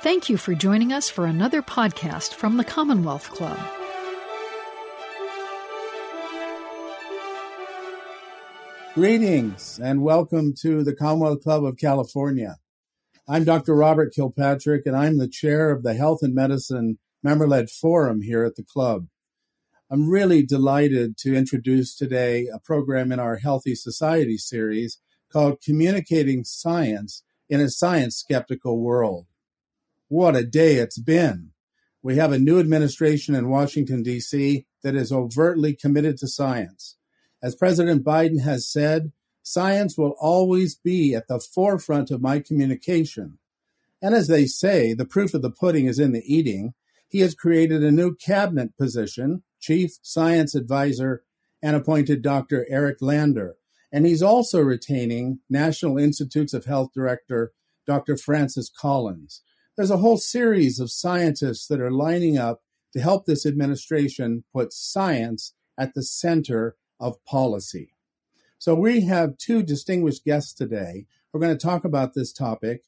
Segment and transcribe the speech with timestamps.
[0.00, 3.58] Thank you for joining us for another podcast from the Commonwealth Club.
[8.94, 12.58] Greetings and welcome to the Commonwealth Club of California.
[13.26, 13.74] I'm Dr.
[13.74, 18.44] Robert Kilpatrick, and I'm the chair of the Health and Medicine Member Led Forum here
[18.44, 19.08] at the club.
[19.90, 25.00] I'm really delighted to introduce today a program in our Healthy Society series
[25.32, 29.26] called Communicating Science in a Science Skeptical World.
[30.08, 31.50] What a day it's been!
[32.02, 34.66] We have a new administration in Washington, D.C.
[34.82, 36.96] that is overtly committed to science.
[37.42, 43.36] As President Biden has said, science will always be at the forefront of my communication.
[44.00, 46.72] And as they say, the proof of the pudding is in the eating.
[47.06, 51.22] He has created a new cabinet position, Chief Science Advisor,
[51.62, 52.64] and appointed Dr.
[52.70, 53.56] Eric Lander.
[53.92, 57.52] And he's also retaining National Institutes of Health Director
[57.86, 58.16] Dr.
[58.16, 59.42] Francis Collins.
[59.78, 62.62] There's a whole series of scientists that are lining up
[62.94, 67.94] to help this administration put science at the center of policy.
[68.58, 71.06] So we have two distinguished guests today.
[71.32, 72.82] We're going to talk about this topic.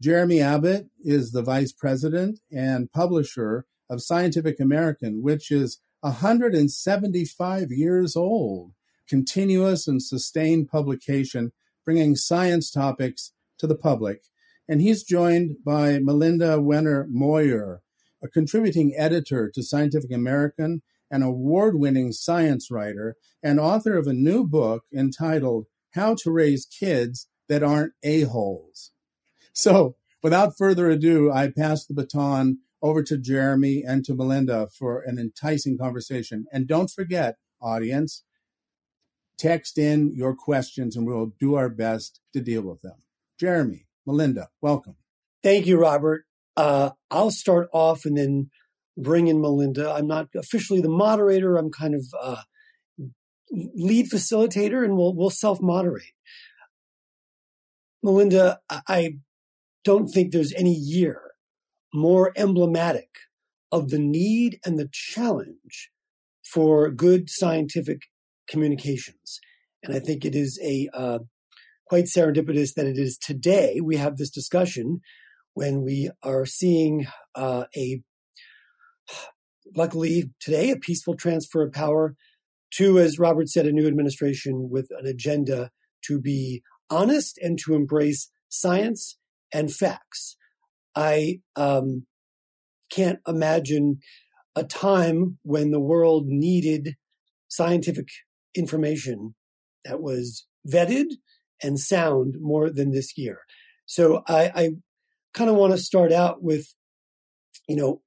[0.00, 8.16] Jeremy Abbott is the vice president and publisher of Scientific American, which is 175 years
[8.16, 8.72] old,
[9.06, 11.52] continuous and sustained publication
[11.84, 14.22] bringing science topics to the public.
[14.70, 17.82] And he's joined by Melinda Wenner Moyer,
[18.22, 24.12] a contributing editor to Scientific American an award winning science writer and author of a
[24.12, 28.92] new book entitled How to Raise Kids That Aren't A-Holes.
[29.52, 35.00] So, without further ado, I pass the baton over to Jeremy and to Melinda for
[35.00, 36.46] an enticing conversation.
[36.52, 38.22] And don't forget, audience,
[39.36, 43.02] text in your questions and we'll do our best to deal with them.
[43.38, 44.96] Jeremy, Melinda, welcome.
[45.42, 46.24] Thank you, Robert.
[46.56, 48.50] Uh, I'll start off and then
[48.96, 49.90] bring in Melinda.
[49.90, 51.56] I'm not officially the moderator.
[51.56, 52.42] I'm kind of uh,
[53.50, 56.12] lead facilitator, and we'll we'll self moderate.
[58.02, 59.16] Melinda, I
[59.84, 61.30] don't think there's any year
[61.92, 63.08] more emblematic
[63.72, 65.90] of the need and the challenge
[66.52, 68.02] for good scientific
[68.48, 69.40] communications.
[69.82, 71.18] And I think it is a uh,
[71.90, 75.00] quite serendipitous that it is today we have this discussion
[75.54, 78.00] when we are seeing uh, a
[79.74, 82.14] luckily today, a peaceful transfer of power
[82.74, 85.72] to, as Robert said, a new administration with an agenda
[86.04, 89.18] to be honest and to embrace science
[89.52, 90.36] and facts.
[90.94, 92.06] I um,
[92.88, 93.98] can't imagine
[94.54, 96.94] a time when the world needed
[97.48, 98.06] scientific
[98.54, 99.34] information
[99.84, 101.06] that was vetted
[101.62, 103.38] and sound more than this year.
[103.86, 104.70] So I, I
[105.34, 106.66] kind of want to start out with,
[107.68, 108.02] you know,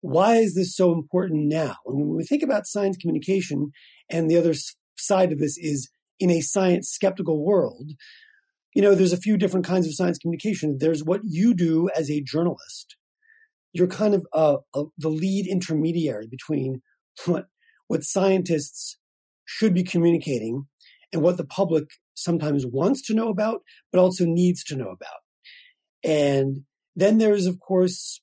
[0.00, 1.76] why is this so important now?
[1.86, 3.70] And when we think about science communication,
[4.10, 4.54] and the other
[4.98, 5.88] side of this is
[6.18, 7.90] in a science skeptical world,
[8.74, 10.78] you know, there's a few different kinds of science communication.
[10.78, 12.96] There's what you do as a journalist.
[13.72, 14.56] You're kind of uh,
[14.98, 16.82] the lead intermediary between
[17.26, 17.46] what
[17.88, 18.98] what scientists
[19.44, 20.66] should be communicating
[21.12, 25.20] and what the public sometimes wants to know about, but also needs to know about.
[26.04, 26.64] And
[26.96, 28.20] then there's, of course,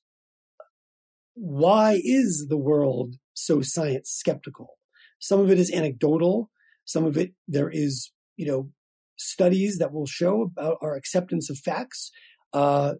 [1.34, 4.76] why is the world so science skeptical?
[5.18, 6.50] Some of it is anecdotal.
[6.84, 8.70] Some of it, there is, you know,
[9.16, 12.10] studies that will show about our acceptance of facts,
[12.52, 12.94] uh,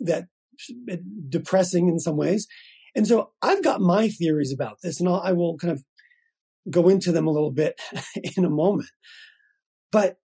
[0.00, 0.26] that
[1.28, 2.46] depressing in some ways.
[2.94, 5.84] And so I've got my theories about this and I'll, I will kind of
[6.70, 7.80] go into them a little bit
[8.36, 8.88] in a moment.
[9.90, 10.16] But,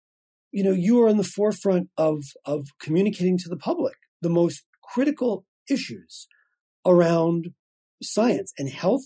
[0.50, 4.65] you know, you are in the forefront of, of communicating to the public the most
[4.83, 6.27] critical issues
[6.84, 7.50] around
[8.03, 9.03] science and health.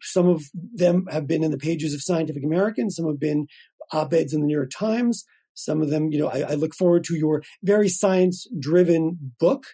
[0.00, 2.90] Some of them have been in the pages of Scientific American.
[2.90, 3.46] Some have been
[3.92, 5.24] op-eds in the New York Times.
[5.54, 9.64] Some of them, you know, I, I look forward to your very science-driven book.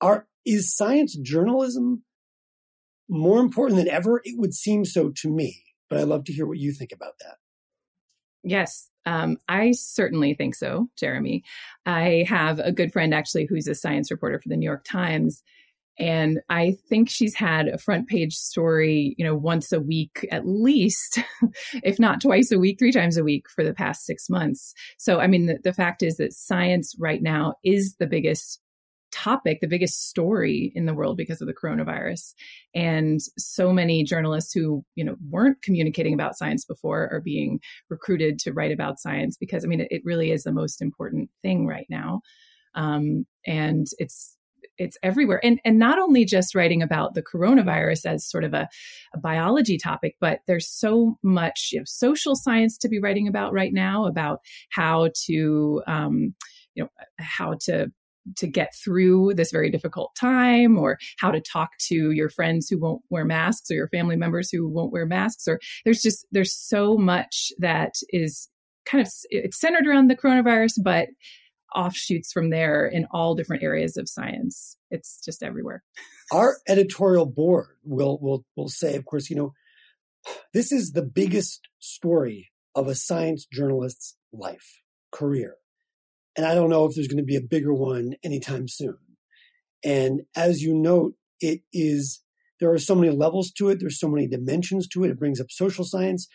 [0.00, 2.04] Are is science journalism
[3.08, 4.20] more important than ever?
[4.24, 7.14] It would seem so to me, but I'd love to hear what you think about
[7.20, 7.36] that.
[8.48, 11.42] Yes, um, I certainly think so, Jeremy.
[11.86, 15.42] I have a good friend actually who's a science reporter for the New York Times.
[15.98, 20.46] And I think she's had a front page story, you know, once a week at
[20.46, 21.18] least,
[21.82, 24.74] if not twice a week, three times a week for the past six months.
[24.96, 28.60] So, I mean, the, the fact is that science right now is the biggest
[29.10, 32.34] topic, the biggest story in the world because of the coronavirus.
[32.74, 37.60] And so many journalists who, you know, weren't communicating about science before are being
[37.90, 41.66] recruited to write about science because I mean, it, really is the most important thing
[41.66, 42.20] right now.
[42.74, 44.36] um, and it's
[44.76, 48.68] it's everywhere and and not only just writing about the coronavirus as sort of a,
[49.14, 53.52] a biology topic but there's so much you know, social science to be writing about
[53.52, 54.40] right now about
[54.70, 56.34] how to um,
[56.74, 56.88] you know
[57.18, 57.90] how to
[58.36, 62.78] to get through this very difficult time or how to talk to your friends who
[62.78, 66.54] won't wear masks or your family members who won't wear masks or there's just there's
[66.54, 68.48] so much that is
[68.86, 71.08] kind of it's centered around the coronavirus but
[71.74, 74.76] offshoots from there in all different areas of science.
[74.90, 75.82] It's just everywhere.
[76.32, 79.52] Our editorial board will will will say, of course, you know,
[80.52, 85.56] this is the biggest story of a science journalist's life, career.
[86.38, 88.96] And I don't know if there's going to be a bigger one anytime soon.
[89.84, 92.22] And as you note, it is
[92.60, 95.10] there are so many levels to it, there's so many dimensions to it.
[95.10, 96.28] It brings up social science.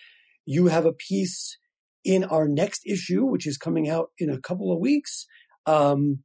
[0.45, 1.57] You have a piece
[2.03, 5.25] in our next issue, which is coming out in a couple of weeks,
[5.65, 6.19] um,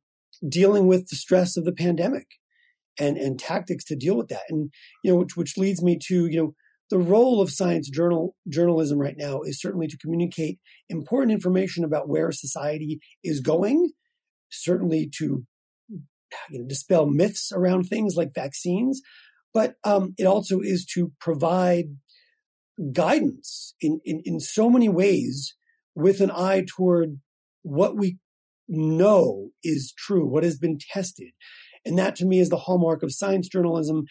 [0.49, 2.27] dealing with the stress of the pandemic
[2.99, 4.43] and, and tactics to deal with that.
[4.49, 4.73] And,
[5.05, 6.55] you know, which, which leads me to, you know,
[6.91, 10.59] the role of science journal journalism right now is certainly to communicate
[10.89, 13.91] important information about where society is going,
[14.51, 15.45] certainly to
[16.51, 19.01] you know, dispel myths around things like vaccines,
[19.53, 21.87] but um, it also is to provide
[22.93, 25.55] guidance in, in, in so many ways
[25.95, 27.19] with an eye toward
[27.63, 28.19] what we
[28.69, 31.31] know is true, what has been tested.
[31.85, 34.05] And that to me is the hallmark of science journalism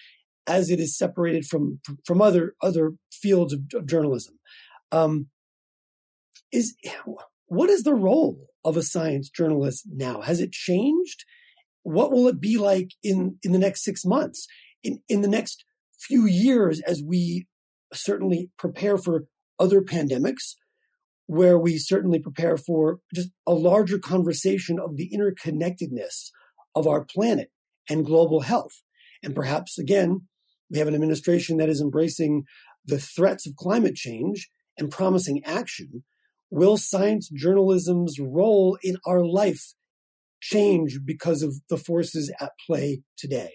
[0.48, 4.40] as it is separated from, from other, other fields of, of journalism.
[4.92, 5.28] Um,
[6.52, 6.76] is
[7.48, 10.22] what is the role of a science journalist now?
[10.22, 11.26] Has it changed?
[11.84, 14.48] What will it be like in, in the next six months?
[14.84, 15.66] In, in the next
[16.00, 17.48] few years, as we
[17.94, 19.26] certainly prepare for
[19.60, 20.56] other pandemics,
[21.26, 26.32] where we certainly prepare for just a larger conversation of the interconnectedness
[26.74, 27.52] of our planet
[27.90, 28.82] and global health.
[29.24, 30.28] And perhaps again,
[30.70, 32.44] we have an administration that is embracing
[32.86, 36.04] the threats of climate change and promising action.
[36.50, 39.74] Will science journalism's role in our life
[40.40, 43.52] change because of the forces at play today?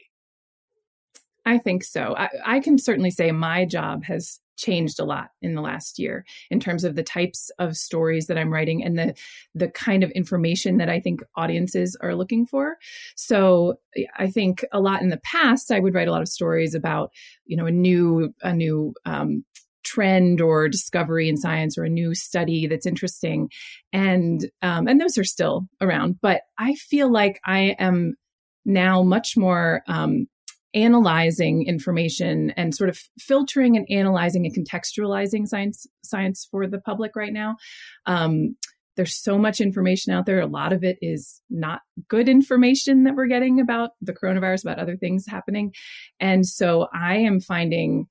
[1.45, 2.15] I think so.
[2.17, 6.25] I, I, can certainly say my job has changed a lot in the last year
[6.51, 9.15] in terms of the types of stories that I'm writing and the
[9.55, 12.77] the kind of information that I think audiences are looking for.
[13.17, 13.75] So
[14.19, 17.11] I think a lot in the past I would write a lot of stories about
[17.45, 19.45] you know a new a new um,
[19.85, 23.51] trend or discovery in science or a new study that's interesting
[23.93, 28.15] and um, and those are still around but i feel like i am
[28.65, 30.27] now much more um,
[30.75, 37.15] analyzing information and sort of filtering and analyzing and contextualizing science science for the public
[37.17, 37.57] right now.
[38.07, 38.57] Um,
[38.97, 40.41] there's so much information out there.
[40.41, 44.79] A lot of it is not good information that we're getting about the coronavirus, about
[44.79, 45.73] other things happening,
[46.21, 48.07] and so I am finding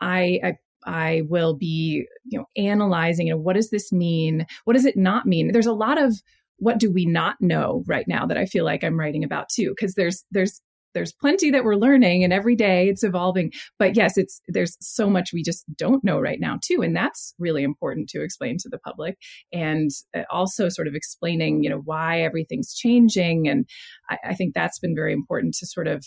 [0.00, 0.56] I, I
[0.86, 4.46] I will be, you know, analyzing, you know, what does this mean?
[4.64, 5.50] What does it not mean?
[5.50, 6.14] There's a lot of
[6.58, 9.70] what do we not know right now that I feel like I'm writing about too,
[9.70, 10.60] because there's there's
[10.96, 13.52] there's plenty that we're learning and every day it's evolving.
[13.78, 16.80] But yes it's there's so much we just don't know right now too.
[16.82, 19.18] And that's really important to explain to the public
[19.52, 23.46] and uh, also sort of explaining you know why everything's changing.
[23.46, 23.68] And
[24.08, 26.04] I, I think that's been very important to sort of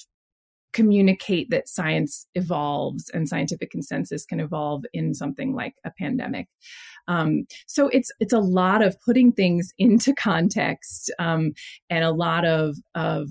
[0.74, 6.48] communicate that science evolves and scientific consensus can evolve in something like a pandemic.
[7.08, 11.54] Um, so it's it's a lot of putting things into context um,
[11.90, 13.30] and a lot of of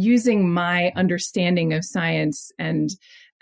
[0.00, 2.90] using my understanding of science and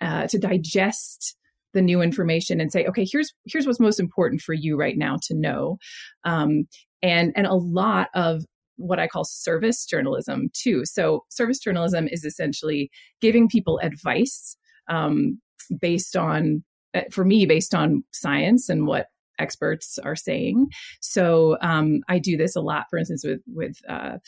[0.00, 1.36] uh, to digest
[1.74, 5.16] the new information and say, okay, here's here's what's most important for you right now
[5.22, 5.76] to know,
[6.24, 6.64] um,
[7.02, 8.42] and and a lot of
[8.76, 10.84] what I call service journalism too.
[10.84, 14.56] So service journalism is essentially giving people advice
[14.88, 15.40] um,
[15.80, 16.62] based on,
[16.94, 19.06] uh, for me, based on science and what
[19.38, 20.68] experts are saying.
[21.00, 24.18] So um, I do this a lot, for instance, with with uh,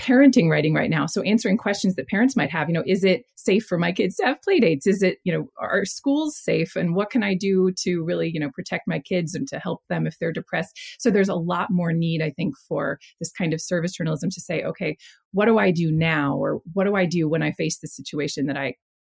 [0.00, 1.06] parenting writing right now.
[1.06, 4.16] So answering questions that parents might have, you know, is it safe for my kids
[4.16, 4.86] to have play dates?
[4.86, 6.76] Is it, you know, are schools safe?
[6.76, 9.82] And what can I do to really, you know, protect my kids and to help
[9.88, 10.78] them if they're depressed?
[11.00, 14.40] So there's a lot more need, I think, for this kind of service journalism to
[14.40, 14.96] say, okay,
[15.32, 16.36] what do I do now?
[16.36, 18.74] Or what do I do when I face this situation that I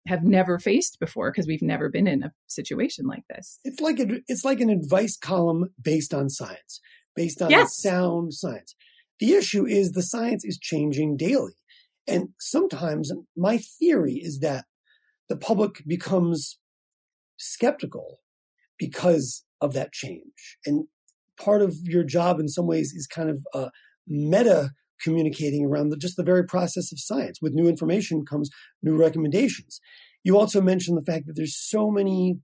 [0.06, 3.58] have never faced before because we've never been in a situation like this.
[3.64, 6.80] It's like a, it's like an advice column based on science,
[7.14, 7.76] based on yes.
[7.80, 8.74] sound science.
[9.20, 11.54] The issue is the science is changing daily.
[12.06, 14.64] And sometimes my theory is that
[15.28, 16.58] the public becomes
[17.36, 18.20] skeptical
[18.78, 20.56] because of that change.
[20.64, 20.86] And
[21.38, 23.70] part of your job in some ways is kind of uh, a
[24.06, 24.70] meta
[25.02, 27.40] communicating around the, just the very process of science.
[27.40, 28.50] With new information comes
[28.82, 29.80] new recommendations.
[30.24, 32.38] You also mentioned the fact that there's so many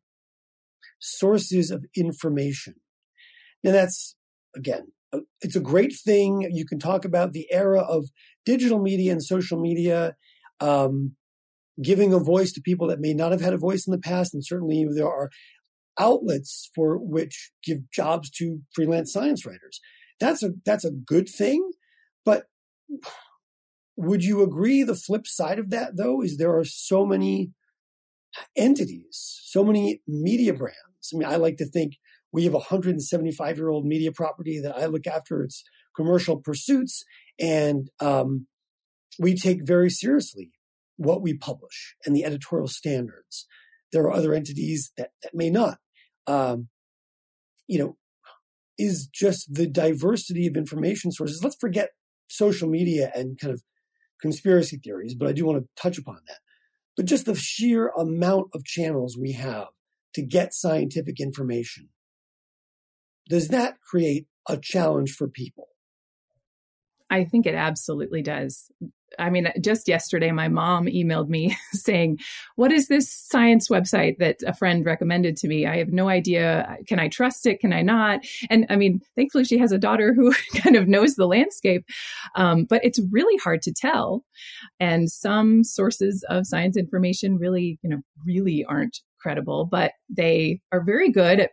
[1.01, 2.75] sources of information.
[3.63, 4.15] Now that's,
[4.55, 4.93] again,
[5.41, 6.49] it's a great thing.
[6.53, 8.09] You can talk about the era of
[8.45, 10.17] digital media and social media,
[10.61, 11.17] um,
[11.83, 14.35] giving a voice to people that may not have had a voice in the past.
[14.35, 15.31] And certainly there are
[15.99, 19.81] outlets for which give jobs to freelance science writers.
[20.21, 21.73] That's a, that's a good thing.
[22.25, 22.45] But
[23.97, 27.53] would you agree the flip side of that though is there are so many
[28.57, 31.13] entities, so many media brands.
[31.13, 31.95] I mean, I like to think
[32.35, 35.63] we have a 175 year old media property that I look after its
[35.95, 37.05] commercial pursuits,
[37.39, 38.49] and um,
[39.21, 40.51] we take very seriously
[40.97, 43.47] what we publish and the editorial standards.
[43.93, 45.79] There are other entities that, that may not.
[46.27, 46.69] Um,
[47.69, 47.97] you know,
[48.79, 51.45] is just the diversity of information sources.
[51.45, 51.91] Let's forget
[52.27, 53.63] social media and kind of
[54.21, 56.39] conspiracy theories, but I do want to touch upon that.
[56.97, 59.69] But just the sheer amount of channels we have
[60.15, 61.91] to get scientific information.
[63.29, 65.69] Does that create a challenge for people?
[67.11, 68.71] I think it absolutely does.
[69.19, 72.19] I mean, just yesterday, my mom emailed me saying,
[72.57, 75.67] What is this science website that a friend recommended to me?
[75.67, 76.77] I have no idea.
[76.89, 77.61] Can I trust it?
[77.61, 78.21] Can I not?
[78.51, 81.85] And I mean, thankfully, she has a daughter who kind of knows the landscape,
[82.35, 84.25] um, but it's really hard to tell.
[84.81, 90.83] And some sources of science information really, you know, really aren't credible, but they are
[90.83, 91.51] very good at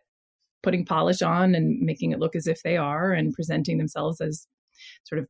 [0.63, 4.48] putting polish on and making it look as if they are and presenting themselves as
[5.03, 5.27] sort of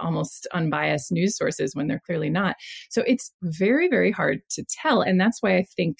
[0.00, 2.56] almost unbiased news sources when they're clearly not.
[2.90, 5.02] So it's very, very hard to tell.
[5.02, 5.98] And that's why I think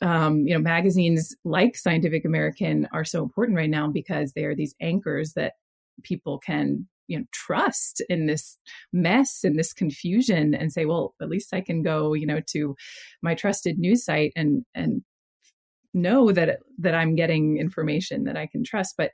[0.00, 4.54] um, you know, magazines like Scientific American are so important right now because they are
[4.54, 5.54] these anchors that
[6.02, 8.58] people can, you know, trust in this
[8.92, 12.76] mess and this confusion and say, well, at least I can go, you know, to
[13.22, 15.02] my trusted news site and and
[15.94, 18.94] know that that I'm getting information that I can trust.
[18.98, 19.10] But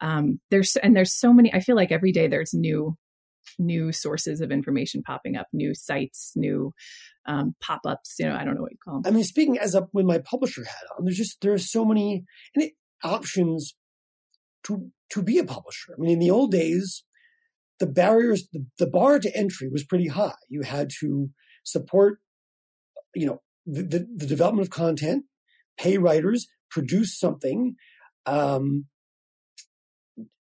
[0.00, 1.52] um, there's and there's so many.
[1.52, 2.96] I feel like every day there's new
[3.58, 6.72] new sources of information popping up, new sites, new
[7.26, 8.14] um, pop-ups.
[8.18, 9.12] You know, I don't know what you call them.
[9.12, 12.24] I mean, speaking as a when my publisher hat on, there's just there's so many
[13.02, 13.74] options
[14.64, 15.94] to to be a publisher.
[15.96, 17.04] I mean, in the old days,
[17.78, 20.34] the barriers, the, the bar to entry was pretty high.
[20.48, 21.30] You had to
[21.64, 22.18] support,
[23.14, 25.24] you know, the, the, the development of content,
[25.78, 27.76] pay writers, produce something.
[28.26, 28.86] Um,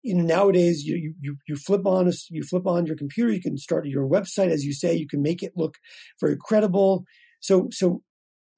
[0.05, 3.87] nowadays you, you you flip on a, you flip on your computer you can start
[3.87, 5.77] your website as you say you can make it look
[6.21, 7.05] very credible
[7.41, 8.03] so so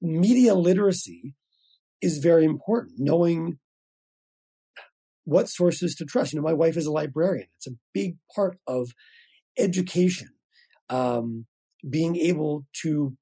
[0.01, 1.35] media literacy
[2.01, 3.57] is very important knowing
[5.23, 8.57] what sources to trust you know my wife is a librarian it's a big part
[8.67, 8.89] of
[9.57, 10.29] education
[10.89, 11.45] um,
[11.89, 13.15] being able to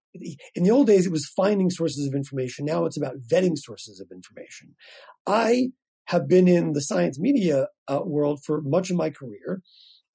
[0.56, 4.00] in the old days it was finding sources of information now it's about vetting sources
[4.00, 4.76] of information
[5.26, 5.70] i
[6.06, 9.62] have been in the science media uh, world for much of my career.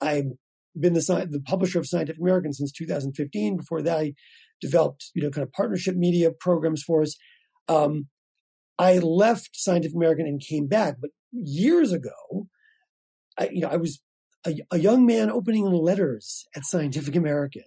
[0.01, 0.33] I've
[0.79, 3.57] been the, the publisher of Scientific American since 2015.
[3.57, 4.15] Before that, I
[4.61, 7.17] developed, you know, kind of partnership media programs for us.
[7.69, 8.09] Um,
[8.79, 12.49] I left Scientific American and came back, but years ago,
[13.39, 14.01] I, you know, I was
[14.47, 17.65] a, a young man opening letters at Scientific American.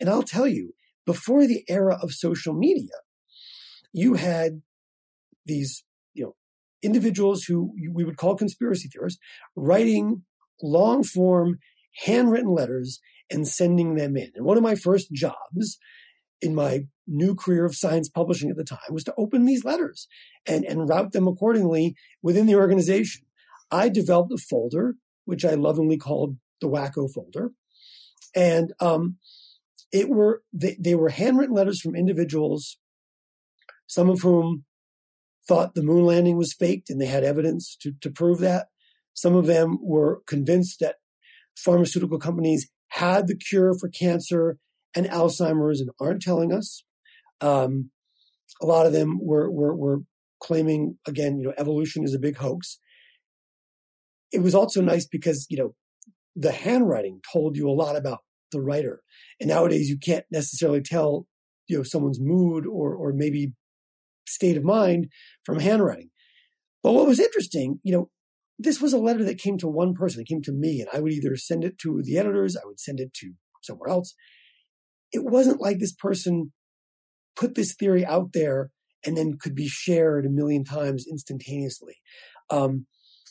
[0.00, 0.74] And I'll tell you,
[1.08, 2.92] before the era of social media,
[3.94, 4.60] you had
[5.46, 6.34] these you know,
[6.82, 9.18] individuals who we would call conspiracy theorists
[9.56, 10.22] writing
[10.62, 11.60] long form
[12.04, 13.00] handwritten letters
[13.30, 14.30] and sending them in.
[14.34, 15.78] And one of my first jobs
[16.42, 20.08] in my new career of science publishing at the time was to open these letters
[20.46, 23.22] and, and route them accordingly within the organization.
[23.70, 27.52] I developed a folder, which I lovingly called the Wacko folder.
[28.36, 29.16] And um,
[29.92, 32.78] it were they, they were handwritten letters from individuals,
[33.86, 34.64] some of whom
[35.46, 38.66] thought the moon landing was faked and they had evidence to, to prove that.
[39.14, 40.96] Some of them were convinced that
[41.56, 44.58] pharmaceutical companies had the cure for cancer
[44.94, 46.84] and Alzheimer's and aren't telling us.
[47.40, 47.90] Um,
[48.60, 50.00] a lot of them were, were, were
[50.40, 52.78] claiming, again, you know, evolution is a big hoax.
[54.32, 55.74] It was also nice because, you know,
[56.36, 59.02] the handwriting told you a lot about the writer.
[59.40, 61.26] And nowadays you can't necessarily tell,
[61.68, 63.52] you know, someone's mood or, or maybe
[64.26, 65.08] state of mind
[65.44, 66.10] from handwriting.
[66.82, 68.10] But what was interesting, you know,
[68.58, 70.20] this was a letter that came to one person.
[70.20, 72.80] It came to me, and I would either send it to the editors, I would
[72.80, 74.14] send it to somewhere else.
[75.12, 76.52] It wasn't like this person
[77.36, 78.70] put this theory out there
[79.06, 81.94] and then could be shared a million times instantaneously.
[82.50, 82.86] Um,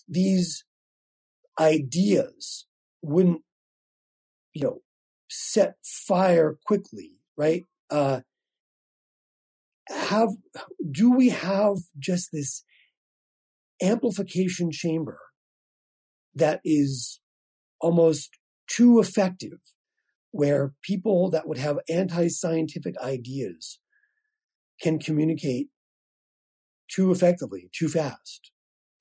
[0.08, 0.64] these
[1.60, 2.66] ideas
[3.02, 3.42] wouldn't
[4.58, 4.80] you know,
[5.30, 7.64] set fire quickly, right?
[7.90, 8.22] Uh,
[9.90, 10.30] have
[10.92, 12.64] do we have just this
[13.82, 15.20] amplification chamber
[16.36, 17.20] that is
[17.80, 18.32] almost
[18.68, 19.60] too effective
[20.32, 23.80] where people that would have anti-scientific ideas
[24.82, 25.70] can communicate
[26.90, 28.52] too effectively, too fast.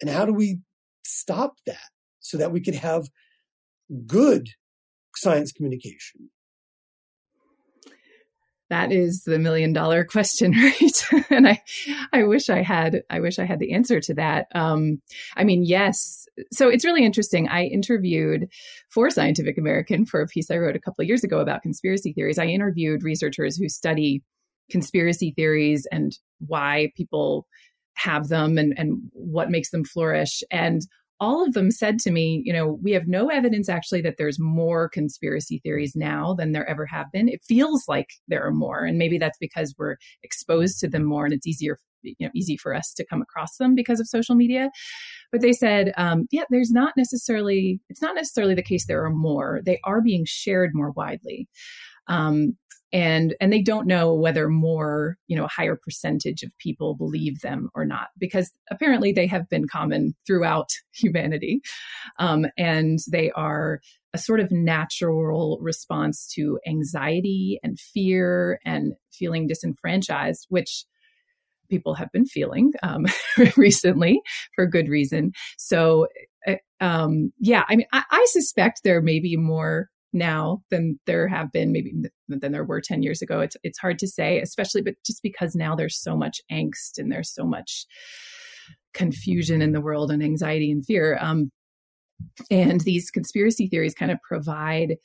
[0.00, 0.60] And how do we
[1.04, 1.90] stop that
[2.20, 3.08] so that we could have
[4.06, 4.50] good
[5.16, 6.30] science communication?
[8.68, 11.24] That is the million dollar question, right?
[11.30, 11.62] and I,
[12.12, 14.46] I wish I had, I wish I had the answer to that.
[14.54, 15.00] Um,
[15.36, 16.26] I mean, yes.
[16.52, 17.48] So it's really interesting.
[17.48, 18.48] I interviewed
[18.90, 22.12] for Scientific American for a piece I wrote a couple of years ago about conspiracy
[22.12, 22.38] theories.
[22.38, 24.22] I interviewed researchers who study
[24.70, 27.46] conspiracy theories and why people
[27.94, 30.42] have them and, and what makes them flourish.
[30.50, 30.82] And
[31.18, 34.38] all of them said to me, you know, we have no evidence actually that there's
[34.38, 37.28] more conspiracy theories now than there ever have been.
[37.28, 41.24] It feels like there are more, and maybe that's because we're exposed to them more,
[41.24, 44.34] and it's easier, you know, easy for us to come across them because of social
[44.34, 44.70] media.
[45.32, 49.10] But they said, um, yeah, there's not necessarily, it's not necessarily the case there are
[49.10, 49.60] more.
[49.64, 51.48] They are being shared more widely.
[52.08, 52.56] Um,
[52.96, 57.42] and and they don't know whether more you know a higher percentage of people believe
[57.42, 61.60] them or not because apparently they have been common throughout humanity.
[62.18, 63.80] Um, and they are
[64.14, 70.86] a sort of natural response to anxiety and fear and feeling disenfranchised which
[71.68, 73.04] people have been feeling um,
[73.58, 74.22] recently
[74.54, 75.32] for good reason.
[75.58, 76.06] So
[76.46, 81.28] uh, um, yeah i mean I, I suspect there may be more now than there
[81.28, 81.92] have been maybe
[82.28, 83.40] than there were 10 years ago.
[83.40, 87.12] It's it's hard to say especially but just because now there's so much angst and
[87.12, 87.86] there's so much
[88.94, 91.50] confusion in the world and anxiety and fear um,
[92.50, 94.96] and these conspiracy theories kind of provide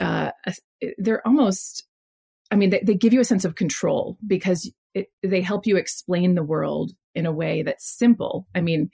[0.00, 0.54] uh, a,
[0.98, 1.84] they're almost
[2.50, 5.76] i mean they, they give you a sense of control because it, they help you
[5.76, 8.46] explain the world in a way that's simple.
[8.54, 8.90] I mean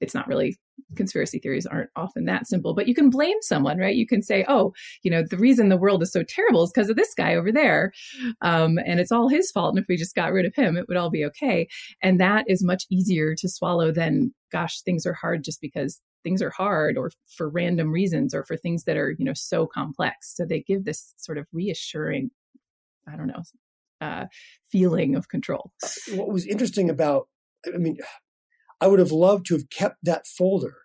[0.00, 0.56] it's not really
[0.96, 3.94] conspiracy theories aren't often that simple, but you can blame someone, right?
[3.94, 6.90] You can say, oh, you know, the reason the world is so terrible is because
[6.90, 7.92] of this guy over there.
[8.40, 9.74] Um, and it's all his fault.
[9.74, 11.68] And if we just got rid of him, it would all be okay.
[12.02, 16.42] And that is much easier to swallow than, gosh, things are hard just because things
[16.42, 20.34] are hard or for random reasons or for things that are, you know, so complex.
[20.36, 22.30] So they give this sort of reassuring,
[23.06, 23.42] I don't know,
[24.00, 24.26] uh,
[24.70, 25.72] feeling of control.
[26.12, 27.28] What was interesting about,
[27.72, 27.98] I mean,
[28.80, 30.76] I would have loved to have kept that folder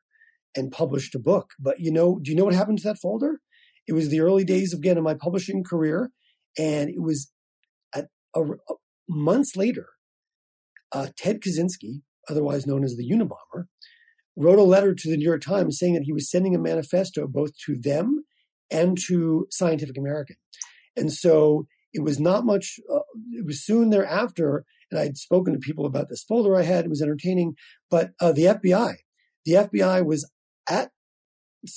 [0.55, 1.51] and published a book.
[1.59, 3.39] But you know, do you know what happened to that folder?
[3.87, 6.11] It was the early days again of my publishing career,
[6.57, 7.31] and it was
[7.93, 8.73] at a, a,
[9.07, 9.87] months later.
[10.91, 13.65] Uh, Ted Kaczynski, otherwise known as the Unabomber,
[14.35, 17.27] wrote a letter to the New York Times saying that he was sending a manifesto
[17.27, 18.25] both to them
[18.71, 20.35] and to Scientific American.
[20.95, 22.99] And so it was not much, uh,
[23.31, 26.85] it was soon thereafter and I'd spoken to people about this folder I had.
[26.85, 27.55] It was entertaining.
[27.89, 28.95] But uh, the FBI,
[29.45, 30.29] the FBI was
[30.69, 30.91] at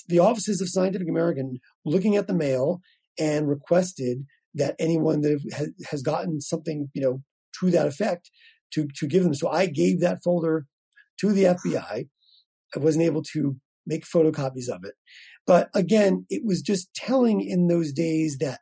[0.06, 2.80] the offices of Scientific American looking at the mail
[3.18, 5.40] and requested that anyone that
[5.90, 7.22] has gotten something, you know,
[7.60, 8.30] to that effect
[8.72, 9.34] to, to give them.
[9.34, 10.66] So I gave that folder
[11.20, 12.06] to the FBI.
[12.74, 14.94] I wasn't able to make photocopies of it.
[15.46, 18.60] But again, it was just telling in those days that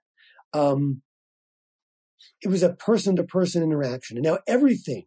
[0.53, 1.03] um,
[2.43, 4.17] it was a person to person interaction.
[4.17, 5.07] And now everything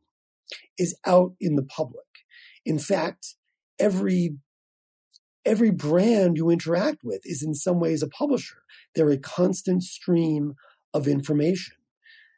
[0.77, 2.05] is out in the public.
[2.65, 3.35] In fact,
[3.77, 4.35] every
[5.45, 8.57] every brand you interact with is in some ways a publisher.
[8.93, 10.55] They're a constant stream
[10.93, 11.75] of information.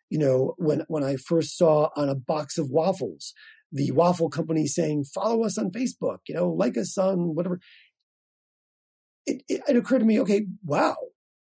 [0.09, 3.33] You know, when when I first saw on a box of waffles,
[3.71, 7.59] the waffle company saying, follow us on Facebook, you know, like us on whatever.
[9.25, 10.97] It, it, it occurred to me, okay, wow,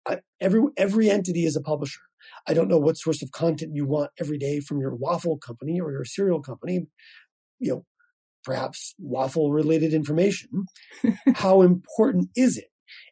[0.08, 2.01] I, every every entity is a publisher.
[2.47, 5.79] I don't know what source of content you want every day from your waffle company
[5.79, 6.88] or your cereal company.
[7.60, 7.86] You know,
[8.43, 10.65] perhaps waffle related information.
[11.36, 12.65] How important is it?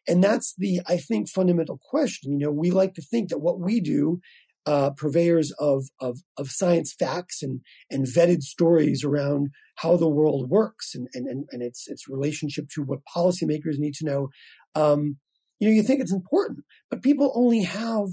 [0.08, 2.38] And that's the, I think, fundamental question.
[2.38, 4.20] You know, we like to think that what we do,
[4.66, 10.50] uh, purveyors of, of, of science facts and, and vetted stories around how the world
[10.50, 14.28] works and, and, and its, its relationship to what policymakers need to know.
[14.74, 15.16] Um,
[15.58, 18.08] you know, you think it's important, but people only have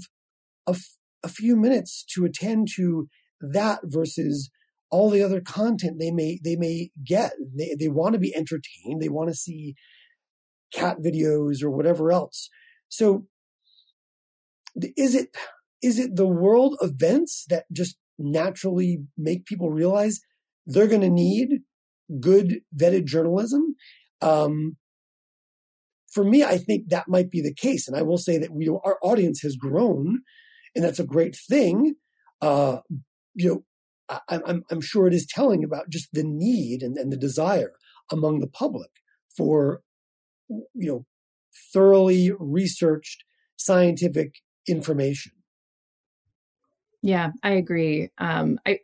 [0.68, 0.76] a,
[1.24, 3.08] a few minutes to attend to
[3.40, 4.50] that versus
[4.90, 7.32] all the other content they may they may get.
[7.56, 9.00] They they want to be entertained.
[9.00, 9.74] They want to see
[10.72, 12.48] cat videos or whatever else.
[12.88, 13.26] So
[14.96, 15.28] is it
[15.82, 20.20] is it the world events that just naturally make people realize
[20.66, 21.60] they're going to need
[22.20, 23.76] good vetted journalism?
[24.20, 24.76] Um,
[26.10, 27.86] for me, I think that might be the case.
[27.86, 30.22] And I will say that we, our audience has grown,
[30.74, 31.94] and that's a great thing.
[32.40, 32.78] Uh,
[33.34, 33.64] you know,
[34.28, 37.72] I, I'm, I'm sure it is telling about just the need and, and the desire
[38.10, 38.90] among the public
[39.36, 39.82] for,
[40.48, 41.06] you know,
[41.72, 43.24] thoroughly researched
[43.56, 45.32] scientific information.
[47.02, 48.10] Yeah, I agree.
[48.18, 48.80] Um, I,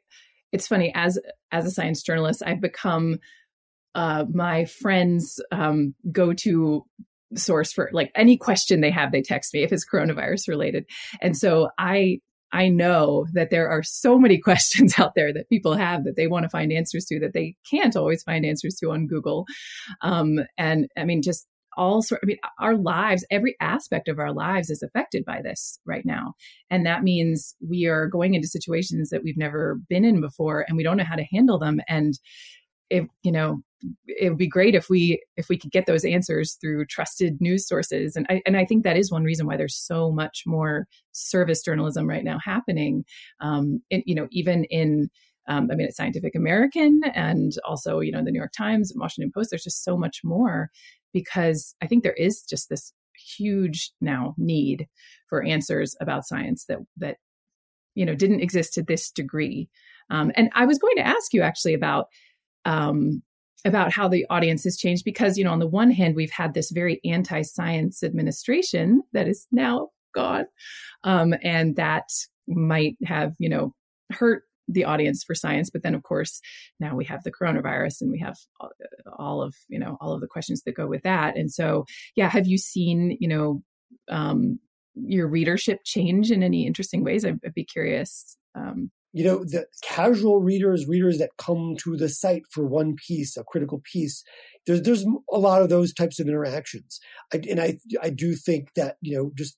[0.52, 1.18] it's funny as
[1.50, 3.18] as a science journalist, I've become
[3.94, 6.84] uh, my friends' um, go to
[7.36, 9.12] source for like any question they have.
[9.12, 10.84] They text me if it's coronavirus related,
[11.20, 12.18] and so I
[12.54, 16.28] I know that there are so many questions out there that people have that they
[16.28, 19.44] want to find answers to that they can't always find answers to on Google.
[20.02, 24.32] Um, and I mean, just all sort I mean, our lives, every aspect of our
[24.32, 26.34] lives is affected by this right now.
[26.70, 30.76] And that means we are going into situations that we've never been in before and
[30.76, 31.80] we don't know how to handle them.
[31.88, 32.14] And
[32.94, 33.60] if, you know,
[34.06, 37.68] it would be great if we if we could get those answers through trusted news
[37.68, 40.86] sources and I, and I think that is one reason why there's so much more
[41.12, 43.04] service journalism right now happening
[43.40, 45.10] um, in, you know even in
[45.46, 49.30] um, I mean, it's Scientific American and also, you know, the New York Times, Washington
[49.30, 49.50] Post.
[49.50, 50.70] There's just so much more
[51.12, 54.88] because I think there is just this huge now need
[55.28, 57.18] for answers about science that that
[57.94, 59.68] you know didn't exist to this degree.
[60.10, 62.06] Um, and I was going to ask you actually about
[62.64, 63.22] um,
[63.64, 66.54] about how the audience has changed because you know on the one hand we've had
[66.54, 70.46] this very anti-science administration that is now gone,
[71.04, 72.08] um, and that
[72.46, 73.74] might have you know
[74.10, 75.70] hurt the audience for science.
[75.70, 76.40] But then of course
[76.80, 78.36] now we have the coronavirus and we have
[79.18, 81.36] all of you know all of the questions that go with that.
[81.36, 81.84] And so
[82.16, 83.62] yeah have you seen you know
[84.10, 84.58] um,
[84.94, 87.24] your readership change in any interesting ways?
[87.24, 92.08] I'd, I'd be curious um, you know the casual readers readers that come to the
[92.08, 94.22] site for one piece a critical piece
[94.66, 97.00] there's there's a lot of those types of interactions
[97.32, 99.56] I, and i i do think that you know just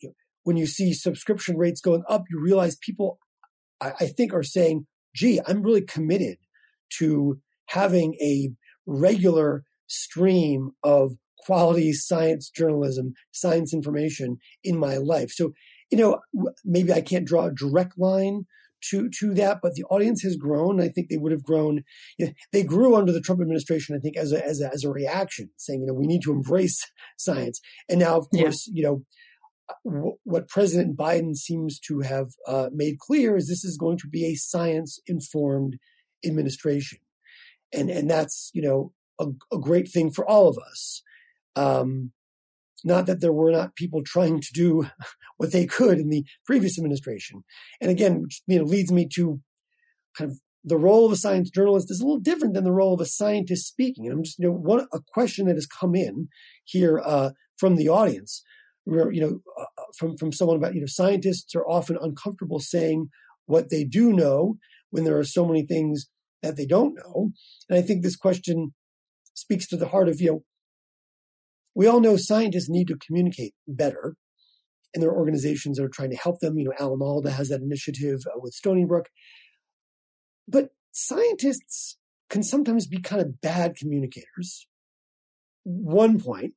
[0.00, 0.14] you know,
[0.44, 3.18] when you see subscription rates going up you realize people
[3.80, 6.38] I, I think are saying, gee, I'm really committed
[6.98, 8.50] to having a
[8.86, 11.12] regular stream of
[11.44, 15.30] quality science journalism, science information in my life.
[15.30, 15.52] So,
[15.90, 16.20] you know,
[16.64, 18.46] maybe I can't draw a direct line
[18.90, 20.80] to to that, but the audience has grown.
[20.80, 21.82] I think they would have grown.
[22.18, 24.84] You know, they grew under the Trump administration, I think, as a, as a as
[24.84, 26.80] a reaction, saying, you know, we need to embrace
[27.16, 27.60] science.
[27.88, 28.74] And now, of course, yeah.
[28.74, 29.04] you
[29.84, 34.08] know, what President Biden seems to have uh, made clear is this is going to
[34.08, 35.78] be a science informed
[36.24, 36.98] administration,
[37.72, 41.02] and and that's you know a, a great thing for all of us.
[41.56, 42.12] Um,
[42.84, 44.86] not that there were not people trying to do
[45.36, 47.44] what they could in the previous administration,
[47.80, 49.40] and again, which you know leads me to
[50.16, 52.92] kind of the role of a science journalist is a little different than the role
[52.92, 54.06] of a scientist speaking.
[54.06, 56.28] And I'm just you know one a question that has come in
[56.64, 58.42] here uh, from the audience
[58.88, 62.58] where you know uh, uh, from from someone about you know scientists are often uncomfortable
[62.58, 63.08] saying
[63.46, 64.56] what they do know
[64.90, 66.06] when there are so many things
[66.42, 67.30] that they don't know
[67.68, 68.72] and i think this question
[69.34, 70.44] speaks to the heart of you know
[71.78, 74.16] we all know scientists need to communicate better
[74.92, 77.48] and there are organizations that are trying to help them you know alan alda has
[77.48, 79.06] that initiative uh, with stony brook
[80.48, 81.96] but scientists
[82.28, 84.66] can sometimes be kind of bad communicators
[85.62, 86.54] one point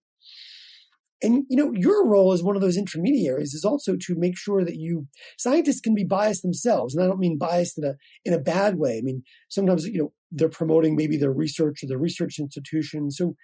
[1.23, 4.65] and you know, your role as one of those intermediaries is also to make sure
[4.65, 5.07] that you
[5.37, 6.95] scientists can be biased themselves.
[6.95, 7.93] And I don't mean biased in a
[8.25, 8.97] in a bad way.
[8.97, 13.11] I mean, sometimes, you know, they're promoting maybe their research or their research institution.
[13.11, 13.35] So,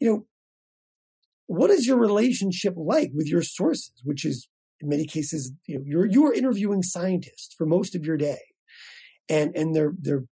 [0.00, 0.26] you know,
[1.48, 4.48] what is your relationship like with your sources, which is
[4.80, 8.38] in many cases, you know, you're you are interviewing scientists for most of your day.
[9.28, 10.24] And and they're they're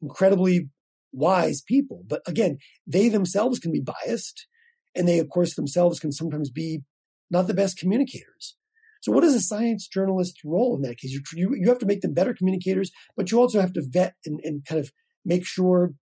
[0.00, 0.68] incredibly
[1.12, 2.04] wise people.
[2.06, 4.46] But again, they themselves can be biased
[4.94, 6.82] and they, of course, themselves can sometimes be
[7.30, 8.56] not the best communicators.
[9.02, 11.12] So, what is a science journalist's role in that case?
[11.12, 14.14] You, you, you have to make them better communicators, but you also have to vet
[14.24, 14.90] and, and kind of
[15.24, 15.92] make sure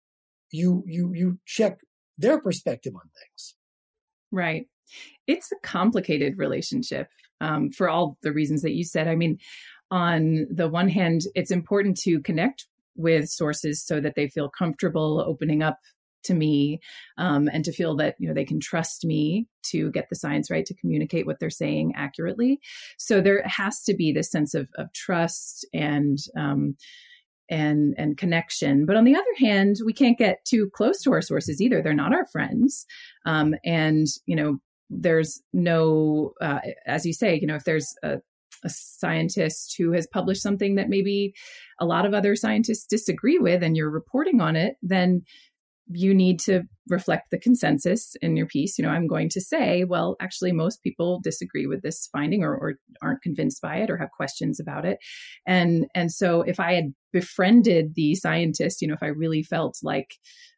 [0.53, 1.79] you you you check
[2.16, 3.57] their perspective on things.
[4.35, 4.66] Right.
[5.29, 7.09] It's a complicated relationship
[7.40, 9.07] um, for all the reasons that you said.
[9.07, 9.38] I mean,
[9.92, 12.66] on the one hand, it's important to connect
[12.97, 15.79] with sources so that they feel comfortable opening up
[16.25, 16.81] to me
[17.16, 20.51] um, and to feel that you know they can trust me to get the science
[20.51, 22.59] right to communicate what they're saying accurately
[22.97, 26.77] so there has to be this sense of, of trust and um,
[27.48, 28.87] and and connection.
[28.87, 31.83] But on the other hand we can't get too close to our sources either.
[31.83, 32.87] They're not our friends.
[33.26, 34.59] Um, and you know
[34.90, 38.18] there's no uh, as you say you know if there's a,
[38.64, 41.33] a scientist who has published something that maybe
[41.80, 45.22] a lot of other scientists disagree with and you're reporting on it then
[45.90, 48.79] you need to reflect the consensus in your piece.
[48.79, 52.55] You know, I'm going to say, well, actually, most people disagree with this finding or,
[52.55, 54.99] or, aren't convinced by it or have questions about it.
[55.47, 59.79] And and so if I had befriended the scientist, you know, if I really felt
[59.83, 60.14] like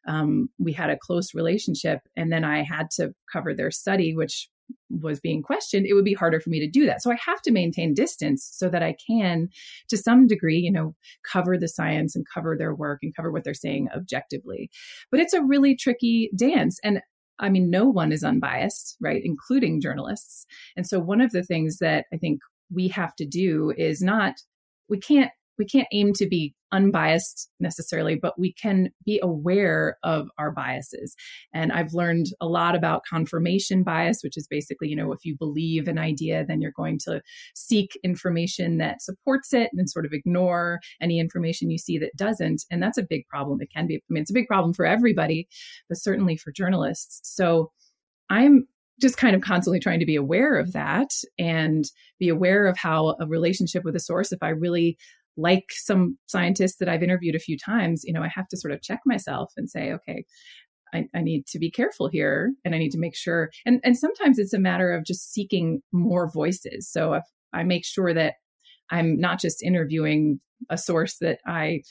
[0.07, 4.49] um, we had a close relationship, and then I had to cover their study, which
[4.89, 7.01] was being questioned, it would be harder for me to do that.
[7.01, 9.49] So I have to maintain distance so that I can,
[9.89, 10.95] to some degree, you know,
[11.29, 14.69] cover the science and cover their work and cover what they're saying objectively.
[15.11, 16.79] But it's a really tricky dance.
[16.83, 17.01] And
[17.39, 19.21] I mean, no one is unbiased, right?
[19.23, 20.45] Including journalists.
[20.75, 22.39] And so one of the things that I think
[22.73, 24.35] we have to do is not,
[24.89, 30.27] we can't we can't aim to be unbiased necessarily, but we can be aware of
[30.37, 31.15] our biases.
[31.53, 35.37] And I've learned a lot about confirmation bias, which is basically, you know, if you
[35.37, 37.21] believe an idea, then you're going to
[37.55, 42.63] seek information that supports it and sort of ignore any information you see that doesn't.
[42.69, 43.61] And that's a big problem.
[43.61, 45.47] It can be, I mean, it's a big problem for everybody,
[45.87, 47.21] but certainly for journalists.
[47.23, 47.71] So
[48.29, 48.67] I'm
[48.99, 51.85] just kind of constantly trying to be aware of that and
[52.19, 54.97] be aware of how a relationship with a source, if I really
[55.37, 58.73] like some scientists that I've interviewed a few times, you know, I have to sort
[58.73, 60.25] of check myself and say, okay,
[60.93, 63.51] I, I, need to be careful here and I need to make sure.
[63.65, 66.89] And, and sometimes it's a matter of just seeking more voices.
[66.89, 67.23] So if
[67.53, 68.35] I make sure that
[68.89, 71.81] I'm not just interviewing a source that I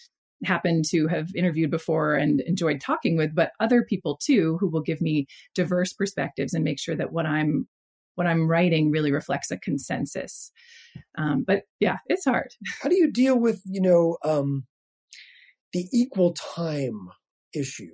[0.45, 4.83] happen to have interviewed before and enjoyed talking with, but other people too who will
[4.83, 7.67] give me diverse perspectives and make sure that what I'm
[8.17, 10.51] what I'm writing really reflects a consensus.
[11.17, 12.49] Um, but yeah, it's hard.
[12.83, 14.65] How do you deal with, you know, um,
[15.73, 17.09] the equal time
[17.55, 17.93] issue?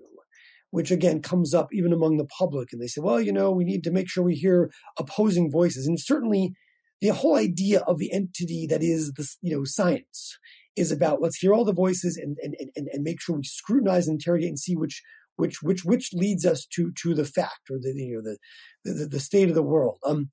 [0.70, 3.62] Which again comes up even among the public, and they say, "Well, you know, we
[3.62, 6.54] need to make sure we hear opposing voices." And certainly,
[7.02, 10.38] the whole idea of the entity that is the you know science
[10.74, 14.08] is about let's hear all the voices and and, and, and make sure we scrutinize
[14.08, 15.02] and interrogate and see which
[15.36, 18.38] which which which leads us to to the fact or the you know the
[18.84, 19.98] the, the state of the world.
[20.04, 20.30] Um,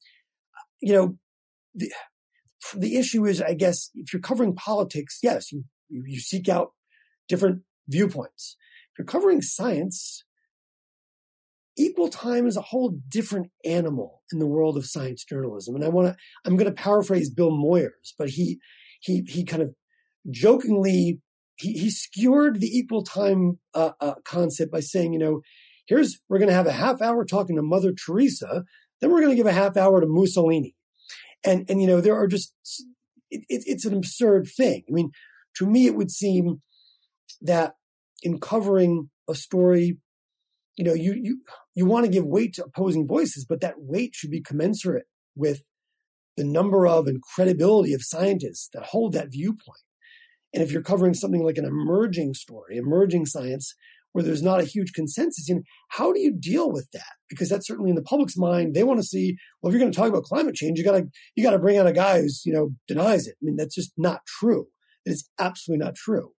[0.81, 1.17] you know,
[1.75, 1.91] the,
[2.75, 6.71] the issue is, I guess, if you're covering politics, yes, you, you, seek out
[7.27, 8.55] different viewpoints.
[8.91, 10.23] If you're covering science,
[11.77, 15.75] equal time is a whole different animal in the world of science journalism.
[15.75, 18.59] And I want to, I'm going to paraphrase Bill Moyers, but he,
[19.01, 19.73] he, he kind of
[20.29, 21.19] jokingly,
[21.59, 25.41] he, he skewered the equal time uh, uh, concept by saying, you know,
[25.87, 28.63] here's, we're going to have a half hour talking to Mother Teresa,
[29.01, 30.75] then we're going to give a half hour to Mussolini.
[31.43, 32.53] And, and, you know, there are just,
[33.29, 34.83] it, it, it's an absurd thing.
[34.89, 35.11] I mean,
[35.55, 36.61] to me, it would seem
[37.41, 37.73] that
[38.23, 39.97] in covering a story,
[40.75, 41.41] you know, you, you,
[41.75, 45.63] you want to give weight to opposing voices, but that weight should be commensurate with
[46.37, 49.79] the number of and credibility of scientists that hold that viewpoint.
[50.53, 53.75] And if you're covering something like an emerging story, emerging science,
[54.11, 57.13] where there's not a huge consensus in how do you deal with that?
[57.29, 58.73] Because that's certainly in the public's mind.
[58.73, 60.97] They want to see well if you're going to talk about climate change you got
[60.97, 63.35] to you got to bring out a guy who's you know denies it.
[63.41, 64.67] I mean that's just not true.
[65.05, 66.31] It is absolutely not true.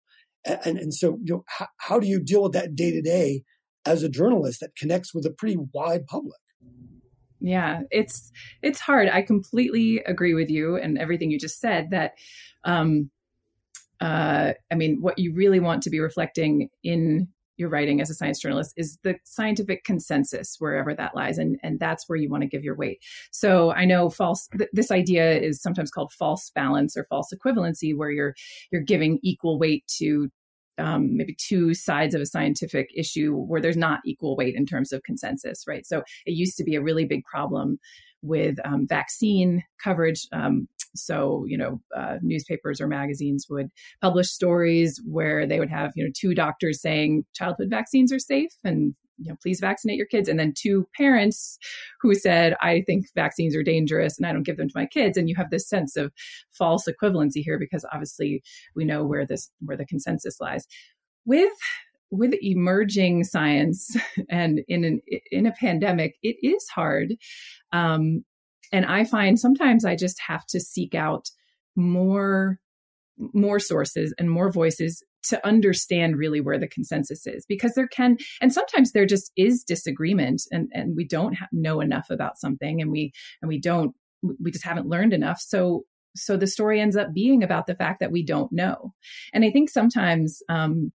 [0.44, 3.42] And and so you know how, how do you deal with that day to day
[3.86, 6.40] as a journalist that connects with a pretty wide public?
[7.40, 9.08] Yeah it's it's hard.
[9.08, 12.14] I completely agree with you and everything you just said that
[12.64, 13.10] um
[14.00, 17.28] uh, I mean, what you really want to be reflecting in
[17.60, 21.78] you're writing as a science journalist is the scientific consensus wherever that lies and and
[21.78, 22.98] that's where you want to give your weight.
[23.30, 27.94] So i know false th- this idea is sometimes called false balance or false equivalency
[27.94, 28.34] where you're
[28.72, 30.30] you're giving equal weight to
[30.78, 34.92] um, maybe two sides of a scientific issue where there's not equal weight in terms
[34.92, 35.86] of consensus right?
[35.86, 37.78] So it used to be a really big problem
[38.22, 43.68] with um, vaccine coverage um, so, you know, uh, newspapers or magazines would
[44.00, 48.52] publish stories where they would have, you know, two doctors saying childhood vaccines are safe
[48.64, 50.28] and you know, please vaccinate your kids.
[50.28, 51.58] And then two parents
[52.00, 55.16] who said, I think vaccines are dangerous and I don't give them to my kids.
[55.16, 56.10] And you have this sense of
[56.50, 58.42] false equivalency here because obviously
[58.74, 60.66] we know where this where the consensus lies.
[61.26, 61.52] With
[62.10, 63.96] with emerging science
[64.30, 65.00] and in an
[65.30, 67.14] in a pandemic, it is hard.
[67.72, 68.24] Um,
[68.72, 71.28] and i find sometimes i just have to seek out
[71.76, 72.58] more
[73.34, 78.16] more sources and more voices to understand really where the consensus is because there can
[78.40, 82.80] and sometimes there just is disagreement and and we don't ha- know enough about something
[82.80, 83.94] and we and we don't
[84.42, 85.84] we just haven't learned enough so
[86.16, 88.92] so the story ends up being about the fact that we don't know
[89.34, 90.90] and i think sometimes um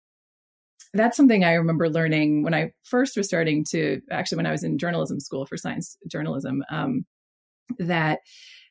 [0.92, 4.64] that's something I remember learning when I first was starting to actually when I was
[4.64, 6.64] in journalism school for science journalism.
[6.70, 7.04] Um,
[7.78, 8.20] that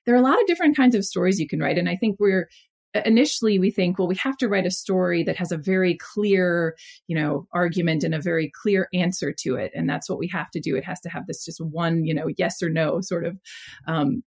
[0.06, 1.78] there are a lot of different kinds of stories you can write.
[1.78, 2.48] And I think we're,
[3.04, 6.78] initially we think well we have to write a story that has a very clear
[7.08, 9.72] you know argument and a very clear answer to it.
[9.76, 10.76] And that's what we have to do.
[10.76, 13.38] It has to have this just one you know yes or no sort of
[13.88, 14.24] um,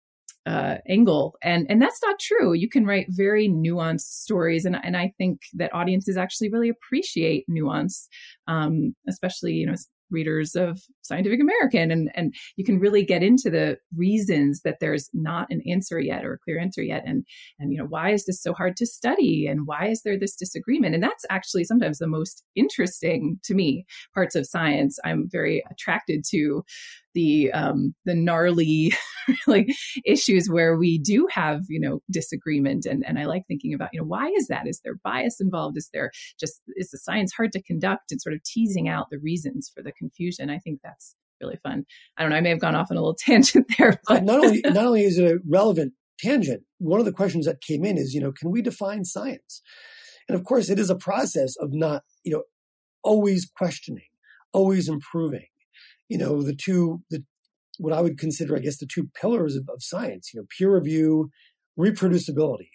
[0.47, 1.37] uh, angle.
[1.43, 2.55] And and that's not true.
[2.55, 4.65] You can write very nuanced stories.
[4.65, 8.09] And, and i think that audiences actually really appreciate nuance
[8.49, 9.75] um, especially you know
[10.11, 15.09] readers of Scientific American and and you can really get into the reasons that there's
[15.13, 17.25] not an answer yet or a clear answer yet and
[17.59, 20.37] and you know why is this so hard to study and why is there this
[20.37, 20.95] disagreement?
[20.95, 24.99] And that's actually sometimes the most interesting to me parts of science.
[25.05, 26.65] I'm very attracted to
[27.17, 28.93] the um, the gnarly
[29.49, 29.69] like
[30.05, 32.85] issues where we do have you know disagreement.
[32.87, 34.69] And and I like thinking about you know why is that?
[34.69, 35.77] Is there bias involved?
[35.77, 38.13] Is there just is the science hard to conduct?
[38.13, 40.51] And sort of teasing out the reasons for the confusion.
[40.51, 41.85] I think that's really fun.
[42.17, 44.45] I don't know I may have gone off on a little tangent there but not
[44.45, 47.99] only not only is it a relevant tangent one of the questions that came in
[47.99, 49.63] is you know can we define science?
[50.29, 52.43] And of course it is a process of not you know
[53.03, 54.09] always questioning
[54.53, 55.47] always improving
[56.09, 57.25] you know, the two, the,
[57.79, 60.75] what I would consider, I guess, the two pillars of, of science, you know, peer
[60.75, 61.31] review,
[61.79, 62.69] reproducibility.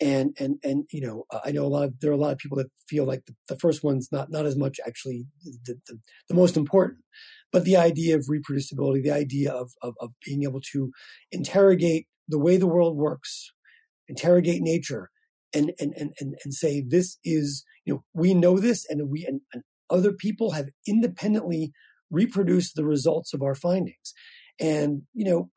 [0.00, 2.38] And, and, and, you know, I know a lot of, there are a lot of
[2.38, 5.98] people that feel like the, the first one's not, not as much actually the, the,
[6.28, 7.00] the, most important,
[7.52, 10.90] but the idea of reproducibility, the idea of, of, of being able to
[11.30, 13.52] interrogate the way the world works,
[14.08, 15.10] interrogate nature
[15.54, 19.24] and, and, and, and, and say, this is, you know, we know this and we,
[19.24, 21.72] and, and other people have independently
[22.10, 24.12] reproduce the results of our findings.
[24.60, 25.50] And, you know,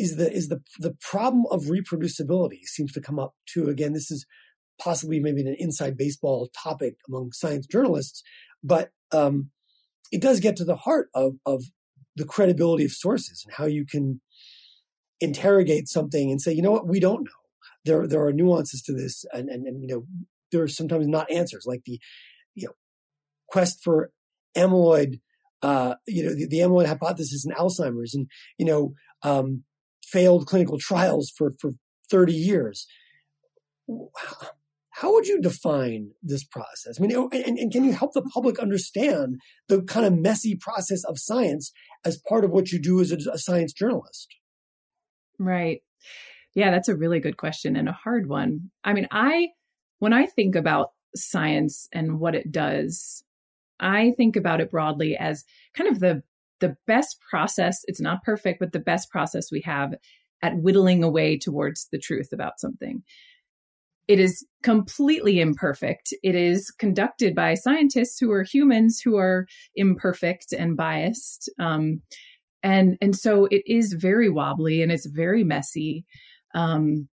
[0.00, 3.68] is the is the the problem of reproducibility seems to come up too.
[3.68, 4.26] Again, this is
[4.80, 8.22] possibly maybe an inside baseball topic among science journalists,
[8.64, 9.50] but um,
[10.10, 11.64] it does get to the heart of of
[12.16, 14.20] the credibility of sources and how you can
[15.20, 17.30] interrogate something and say, you know what, we don't know.
[17.84, 20.04] There there are nuances to this, and and, and you know
[20.50, 21.98] there are sometimes not answers like the
[22.54, 22.74] you know
[23.48, 24.10] quest for
[24.56, 25.20] amyloid,
[25.62, 29.64] uh, you know, the, the, amyloid hypothesis in Alzheimer's and, you know, um,
[30.04, 31.72] failed clinical trials for, for
[32.10, 32.86] 30 years.
[34.90, 36.98] How would you define this process?
[36.98, 41.04] I mean, and, and can you help the public understand the kind of messy process
[41.04, 41.72] of science
[42.04, 44.28] as part of what you do as a, a science journalist?
[45.38, 45.82] Right.
[46.54, 48.70] Yeah, that's a really good question and a hard one.
[48.84, 49.48] I mean, I,
[50.00, 53.24] when I think about science and what it does,
[53.80, 56.22] I think about it broadly as kind of the
[56.60, 57.80] the best process.
[57.86, 59.94] It's not perfect, but the best process we have
[60.42, 63.02] at whittling away towards the truth about something.
[64.08, 66.12] It is completely imperfect.
[66.22, 71.48] It is conducted by scientists who are humans who are imperfect and biased.
[71.58, 72.02] Um,
[72.62, 76.04] and and so it is very wobbly and it's very messy.
[76.54, 77.08] Um,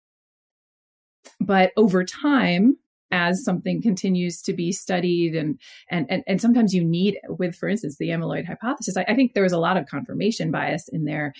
[1.40, 2.76] but over time,
[3.10, 7.68] as something continues to be studied and and and, and sometimes you need with for
[7.68, 11.04] instance the amyloid hypothesis I, I think there was a lot of confirmation bias in
[11.04, 11.32] there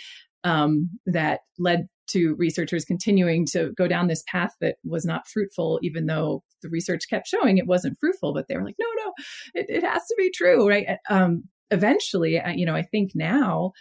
[0.45, 5.81] um, that led to researchers continuing to go down this path that was not fruitful
[5.83, 9.13] even though the research kept showing it wasn't fruitful but they were like no no
[9.55, 10.99] it, it has to be true right?
[11.11, 13.73] Um, eventually you know i think now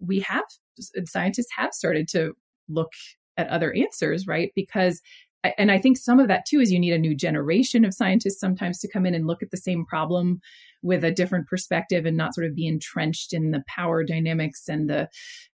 [0.00, 0.42] we have
[1.06, 2.32] scientists have started to
[2.68, 2.90] look
[3.36, 4.50] at other answers right?
[4.54, 5.00] Because
[5.58, 8.38] and I think some of that too is you need a new generation of scientists
[8.38, 10.40] sometimes to come in and look at the same problem
[10.82, 14.88] with a different perspective and not sort of be entrenched in the power dynamics and
[14.88, 15.08] the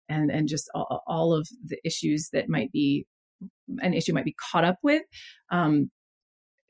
[0.09, 3.05] and and just all, all of the issues that might be
[3.79, 5.03] an issue might be caught up with.
[5.51, 5.91] Um,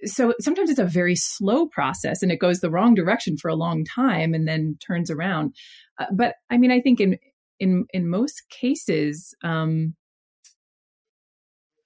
[0.06, 3.56] so sometimes it's a very slow process and it goes the wrong direction for a
[3.56, 5.56] long time and then turns around.
[6.00, 7.18] Uh, but I mean, I think in
[7.60, 9.96] in in most cases, um,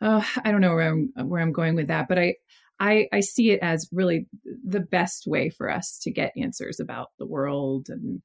[0.02, 2.36] uh, I don't know where I'm where I'm going with that, but I,
[2.80, 7.10] I I see it as really the best way for us to get answers about
[7.20, 8.22] the world and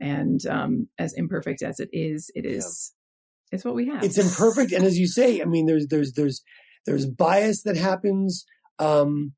[0.00, 2.92] and um, as imperfect as it is, it is
[3.50, 3.56] yeah.
[3.56, 4.02] it's what we have.
[4.02, 6.42] It's imperfect, and as you say, I mean, there's there's there's
[6.86, 8.44] there's bias that happens,
[8.78, 9.32] um,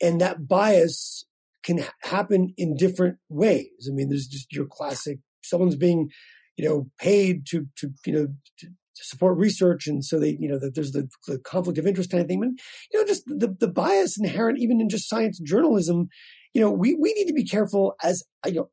[0.00, 1.24] and that bias
[1.62, 3.88] can happen in different ways.
[3.90, 6.10] I mean, there's just your classic someone's being
[6.56, 8.26] you know paid to to you know
[8.58, 11.86] to, to support research and so they you know that there's the, the, conflict of
[11.86, 12.40] interest kind of thing.
[12.40, 12.50] But
[12.92, 16.08] you know just the, the bias inherent even in just science journalism
[16.54, 18.70] you know we, we need to be careful as you know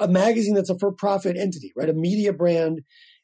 [0.00, 1.88] a magazine that's a for-profit entity right?
[1.88, 2.80] A media brand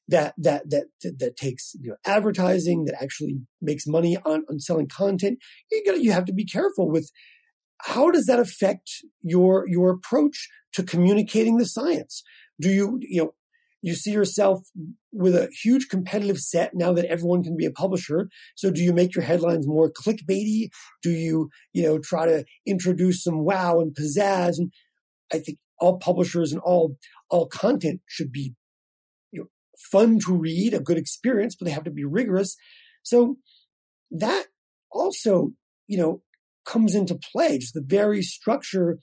[0.08, 0.86] that that that
[1.18, 5.38] that takes you know advertising that actually makes money on, on selling content.
[5.70, 7.10] You got you have to be careful with
[7.80, 8.90] how does that affect
[9.22, 12.22] your your approach to communicating the science?
[12.60, 13.34] Do you you know
[13.84, 14.66] you see yourself
[15.12, 18.30] with a huge competitive set now that everyone can be a publisher.
[18.56, 20.68] So do you make your headlines more clickbaity?
[21.02, 24.54] Do you, you know, try to introduce some wow and pizzazz?
[24.56, 24.72] And
[25.30, 26.96] I think all publishers and all
[27.28, 28.54] all content should be
[29.32, 29.46] you know,
[29.92, 32.56] fun to read, a good experience, but they have to be rigorous.
[33.02, 33.36] So
[34.12, 34.46] that
[34.90, 35.50] also,
[35.88, 36.22] you know,
[36.64, 38.98] comes into play, just the very structure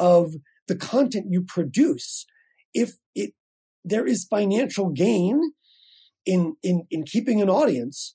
[0.00, 0.34] of
[0.66, 2.26] the content you produce.
[2.72, 3.32] If it
[3.84, 5.52] there is financial gain
[6.24, 8.14] in in in keeping an audience,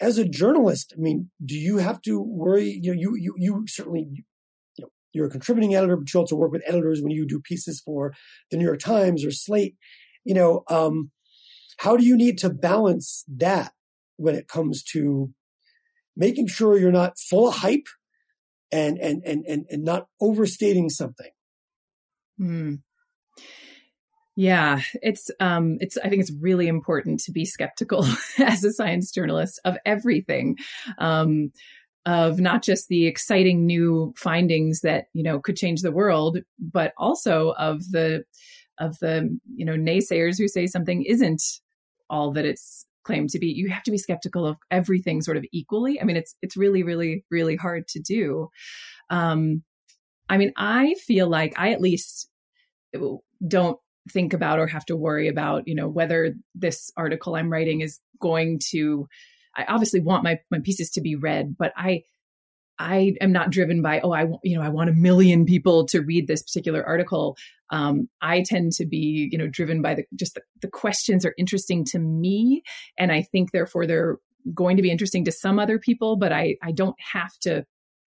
[0.00, 2.78] as a journalist, I mean, do you have to worry?
[2.82, 4.24] You know, you you you certainly you
[4.78, 7.80] know you're a contributing editor, but you also work with editors when you do pieces
[7.80, 8.12] for
[8.50, 9.76] the New York Times or Slate.
[10.24, 11.10] You know, um,
[11.78, 13.72] how do you need to balance that
[14.16, 15.30] when it comes to
[16.16, 17.86] making sure you're not full of hype
[18.72, 21.30] and and and and, and not overstating something.
[22.40, 22.80] Mm.
[24.36, 28.04] Yeah, it's um it's I think it's really important to be skeptical
[28.38, 30.58] as a science journalist of everything.
[30.98, 31.52] Um
[32.06, 36.92] of not just the exciting new findings that, you know, could change the world, but
[36.98, 38.24] also of the
[38.78, 41.42] of the, you know, naysayers who say something isn't
[42.10, 45.44] all that it's claimed to be you have to be skeptical of everything sort of
[45.52, 48.48] equally i mean it's it's really really really hard to do
[49.10, 49.62] um
[50.28, 52.28] i mean i feel like i at least
[53.46, 53.78] don't
[54.12, 57.98] think about or have to worry about you know whether this article i'm writing is
[58.20, 59.06] going to
[59.56, 62.02] i obviously want my my pieces to be read but i
[62.78, 66.02] I am not driven by, oh, I, you know, I want a million people to
[66.02, 67.36] read this particular article.
[67.70, 71.34] Um, I tend to be, you know, driven by the, just the, the questions are
[71.38, 72.62] interesting to me.
[72.98, 74.18] And I think therefore they're
[74.54, 77.64] going to be interesting to some other people, but I, I don't have to,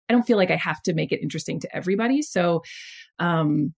[0.08, 2.22] I don't feel like I have to make it interesting to everybody.
[2.22, 2.62] So,
[3.18, 3.74] um,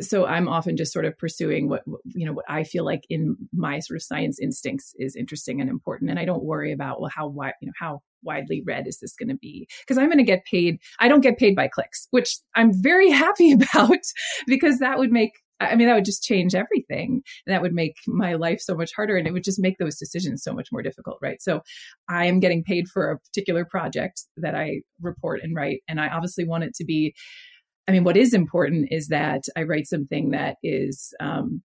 [0.00, 3.36] so i'm often just sort of pursuing what you know what i feel like in
[3.52, 7.10] my sort of science instincts is interesting and important and i don't worry about well
[7.14, 10.18] how wide you know how widely read is this going to be because i'm going
[10.18, 13.98] to get paid i don't get paid by clicks which i'm very happy about
[14.46, 17.22] because that would make I mean, that would just change everything.
[17.46, 19.96] And that would make my life so much harder and it would just make those
[19.96, 21.42] decisions so much more difficult, right?
[21.42, 21.62] So
[22.08, 25.80] I am getting paid for a particular project that I report and write.
[25.88, 27.14] And I obviously want it to be
[27.88, 31.62] I mean, what is important is that I write something that is, um,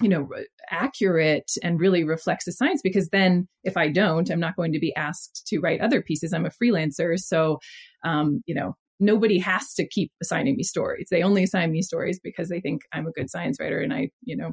[0.00, 0.28] you know,
[0.70, 2.80] accurate and really reflects the science.
[2.82, 6.32] Because then, if I don't, I'm not going to be asked to write other pieces.
[6.32, 7.58] I'm a freelancer, so
[8.04, 11.08] um, you know, nobody has to keep assigning me stories.
[11.10, 14.10] They only assign me stories because they think I'm a good science writer and I,
[14.22, 14.52] you know,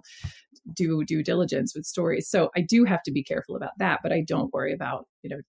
[0.73, 2.29] do due diligence with stories.
[2.29, 5.29] So I do have to be careful about that, but I don't worry about, you
[5.29, 5.41] know,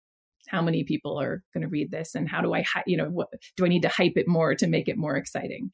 [0.49, 3.28] how many people are going to read this and how do i you know what
[3.57, 5.70] do i need to hype it more to make it more exciting?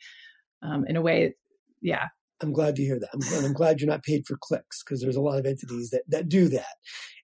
[0.63, 1.35] Um, in a way
[1.83, 2.07] yeah.
[2.41, 3.11] I'm glad to hear that.
[3.13, 6.03] I'm, I'm glad you're not paid for clicks because there's a lot of entities that,
[6.09, 6.75] that do that.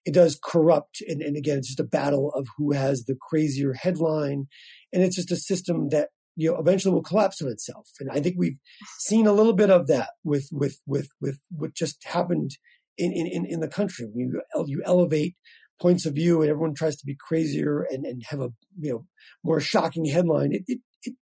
[0.05, 3.73] It does corrupt and, and again it's just a battle of who has the crazier
[3.73, 4.47] headline
[4.93, 7.89] and it's just a system that you know eventually will collapse on itself.
[7.99, 8.59] And i think we've
[8.99, 12.51] seen a little bit of that with with with with what just happened
[12.97, 14.07] in in in the country.
[14.13, 15.35] You you elevate
[15.81, 18.49] points of view and everyone tries to be crazier and, and have a
[18.79, 19.05] you know
[19.43, 21.13] more shocking headline it it it,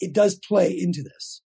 [0.00, 1.42] it does play into this.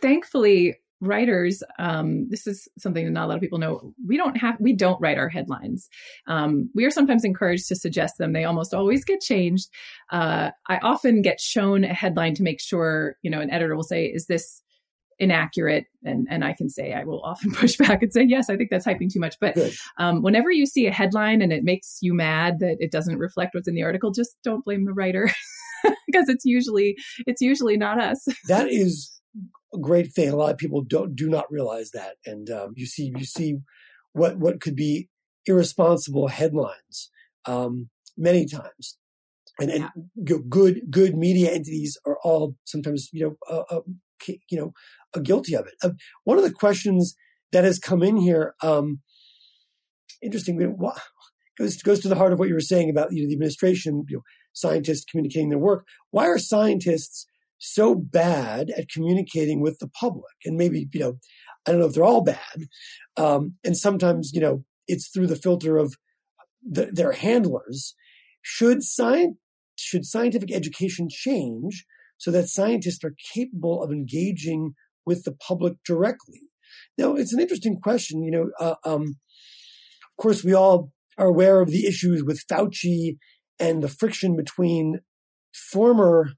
[0.00, 4.36] Thankfully writers um, this is something that not a lot of people know we don't
[4.36, 5.88] have we don't write our headlines.
[6.26, 8.32] Um, we are sometimes encouraged to suggest them.
[8.32, 9.68] They almost always get changed.
[10.10, 13.82] Uh, i often get shown a headline to make sure you know an editor will
[13.82, 14.62] say is this
[15.18, 18.56] inaccurate and and I can say I will often push back and say yes I
[18.56, 19.36] think that's hyping too much.
[19.40, 19.56] But
[19.98, 23.54] um, whenever you see a headline and it makes you mad that it doesn't reflect
[23.54, 25.30] what's in the article just don't blame the writer
[26.06, 26.96] because it's usually
[27.26, 28.26] it's usually not us.
[28.48, 29.20] That is
[29.74, 30.30] a great thing.
[30.30, 32.16] A lot of people don't do not realize that.
[32.24, 33.58] And um, you see you see
[34.12, 35.08] what what could be
[35.46, 37.10] irresponsible headlines
[37.46, 38.98] um, many times.
[39.58, 40.36] And, and yeah.
[40.50, 43.80] good good media entities are all sometimes you know uh, uh,
[44.50, 44.72] you know
[45.22, 45.74] guilty of it.
[45.82, 45.90] Uh,
[46.24, 47.16] one of the questions
[47.52, 49.00] that has come in here, um,
[50.22, 50.58] interesting,
[51.58, 54.04] goes goes to the heart of what you were saying about you know, the administration,
[54.08, 55.86] you know, scientists communicating their work.
[56.10, 57.26] Why are scientists
[57.58, 60.34] so bad at communicating with the public?
[60.44, 61.18] And maybe you know,
[61.66, 62.68] I don't know if they're all bad,
[63.16, 65.94] um, and sometimes you know it's through the filter of
[66.62, 67.94] the, their handlers.
[68.42, 69.36] Should science
[69.78, 71.84] should scientific education change
[72.18, 74.74] so that scientists are capable of engaging
[75.06, 76.40] with the public directly?
[76.98, 78.22] Now, it's an interesting question.
[78.22, 79.16] You know, uh, um,
[80.10, 83.16] of course, we all are aware of the issues with Fauci
[83.58, 85.00] and the friction between
[85.70, 86.30] former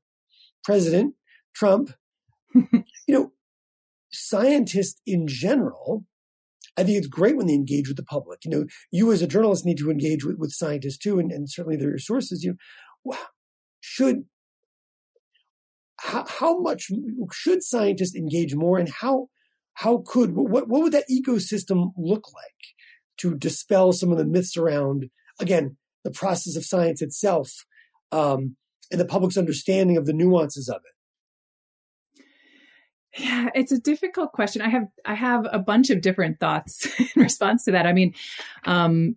[0.64, 1.14] President
[1.54, 1.90] Trump.
[2.54, 3.32] you know,
[4.10, 6.04] scientists in general,
[6.76, 8.44] I think it's great when they engage with the public.
[8.44, 11.50] You know, you as a journalist need to engage with, with scientists too, and, and
[11.50, 12.42] certainly their sources.
[12.42, 12.56] You
[13.04, 13.16] know,
[13.80, 14.24] should
[15.98, 16.90] how, how much
[17.32, 19.28] should scientists engage more, and how
[19.74, 22.74] how could what what would that ecosystem look like
[23.18, 27.64] to dispel some of the myths around again the process of science itself
[28.12, 28.56] um,
[28.90, 32.24] and the public's understanding of the nuances of it?
[33.18, 34.62] Yeah, it's a difficult question.
[34.62, 37.86] I have I have a bunch of different thoughts in response to that.
[37.86, 38.14] I mean,
[38.64, 39.16] um,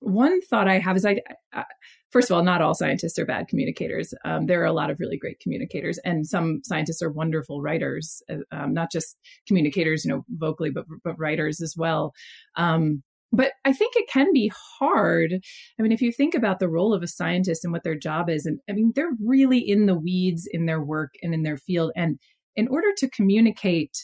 [0.00, 1.20] one thought I have is I,
[1.52, 1.64] I,
[2.10, 4.12] first of all, not all scientists are bad communicators.
[4.24, 8.22] Um, there are a lot of really great communicators, and some scientists are wonderful writers.
[8.30, 12.12] Uh, um, not just communicators, you know, vocally, but but writers as well.
[12.56, 13.02] Um,
[13.32, 15.34] but I think it can be hard.
[15.78, 18.28] I mean, if you think about the role of a scientist and what their job
[18.28, 21.58] is, and I mean, they're really in the weeds in their work and in their
[21.58, 22.18] field, and
[22.56, 23.96] in order to communicate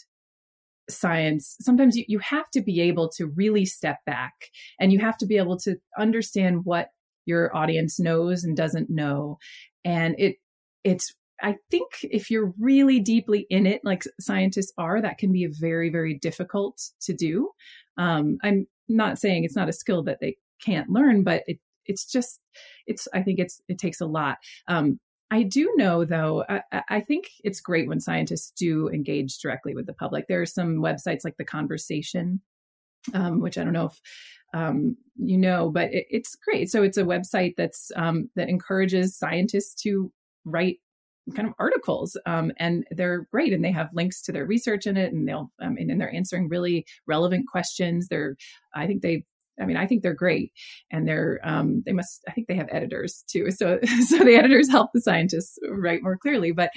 [0.89, 4.33] science, sometimes you, you have to be able to really step back
[4.79, 6.91] and you have to be able to understand what
[7.27, 9.39] your audience knows and doesn't know.
[9.85, 10.37] And it
[10.85, 15.47] it's I think if you're really deeply in it, like scientists are, that can be
[15.47, 17.51] very, very difficult to do.
[17.99, 22.11] Um, I'm not saying it's not a skill that they can't learn, but it, it's
[22.11, 22.41] just,
[22.87, 24.39] it's, I think it's, it takes a lot.
[24.69, 24.99] Um,
[25.31, 29.87] I do know, though, I, I, think it's great when scientists do engage directly with
[29.87, 30.29] the public.
[30.29, 32.41] There are some websites like The Conversation,
[33.15, 34.01] um, which I don't know if
[34.55, 36.71] um, you know, but it, it's great.
[36.71, 40.13] So it's a website that's um, that encourages scientists to
[40.45, 40.79] write
[41.35, 44.97] kind of articles um, and they're great and they have links to their research in
[44.97, 48.37] it and they'll and, and they're answering really relevant questions they're
[48.77, 49.25] i think they
[49.61, 50.53] I mean, I think they're great,
[50.91, 52.23] and they're um, they must.
[52.29, 56.19] I think they have editors too, so so the editors help the scientists write more
[56.19, 56.53] clearly.
[56.53, 56.71] But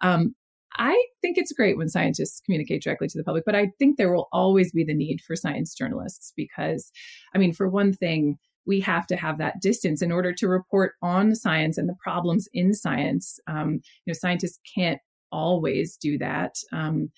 [0.00, 0.34] um,
[0.76, 3.44] I think it's great when scientists communicate directly to the public.
[3.44, 6.90] But I think there will always be the need for science journalists because,
[7.34, 10.92] I mean, for one thing, we have to have that distance in order to report
[11.02, 13.38] on science and the problems in science.
[13.46, 15.00] Um, you know, scientists can't
[15.30, 17.10] always do that, um,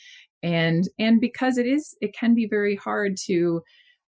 [0.42, 3.62] and and because it is, it can be very hard to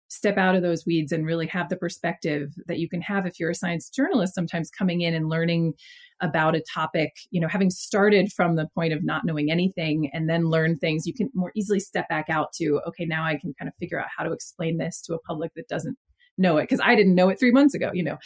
[0.09, 3.41] step out of those weeds and really have the perspective that you can have if
[3.41, 5.75] you're a science journalist sometimes coming in and learning
[6.23, 10.31] about a topic you know having started from the point of not knowing anything and
[10.31, 13.53] then learn things you can more easily step back out to okay now i can
[13.59, 15.97] kind of figure out how to explain this to a public that doesn't
[16.39, 18.17] know it because i didn't know it three months ago you know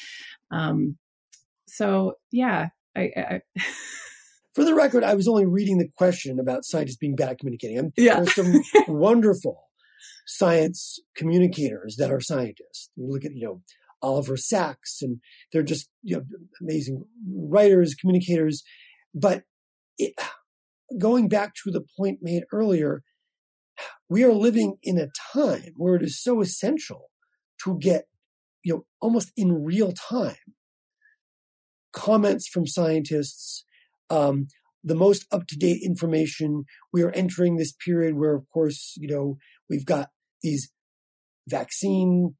[0.50, 0.96] um
[1.66, 3.40] so yeah i, I
[4.54, 7.78] for the record i was only reading the question about scientists being bad at communicating
[7.78, 8.20] I'm, yeah.
[8.20, 9.69] there's some wonderful
[10.26, 12.90] science communicators that are scientists.
[12.96, 13.62] You look at, you know,
[14.02, 15.20] Oliver Sacks, and
[15.52, 16.22] they're just you know,
[16.60, 18.62] amazing writers, communicators.
[19.14, 19.42] But
[19.98, 20.14] it,
[20.98, 23.02] going back to the point made earlier,
[24.08, 27.10] we are living in a time where it is so essential
[27.64, 28.04] to get,
[28.64, 30.36] you know, almost in real time
[31.92, 33.64] comments from scientists,
[34.10, 34.46] um,
[34.82, 36.64] the most up to date information.
[36.92, 39.36] We are entering this period where, of course, you know,
[39.70, 40.08] we've got
[40.42, 40.70] these
[41.48, 42.34] vaccine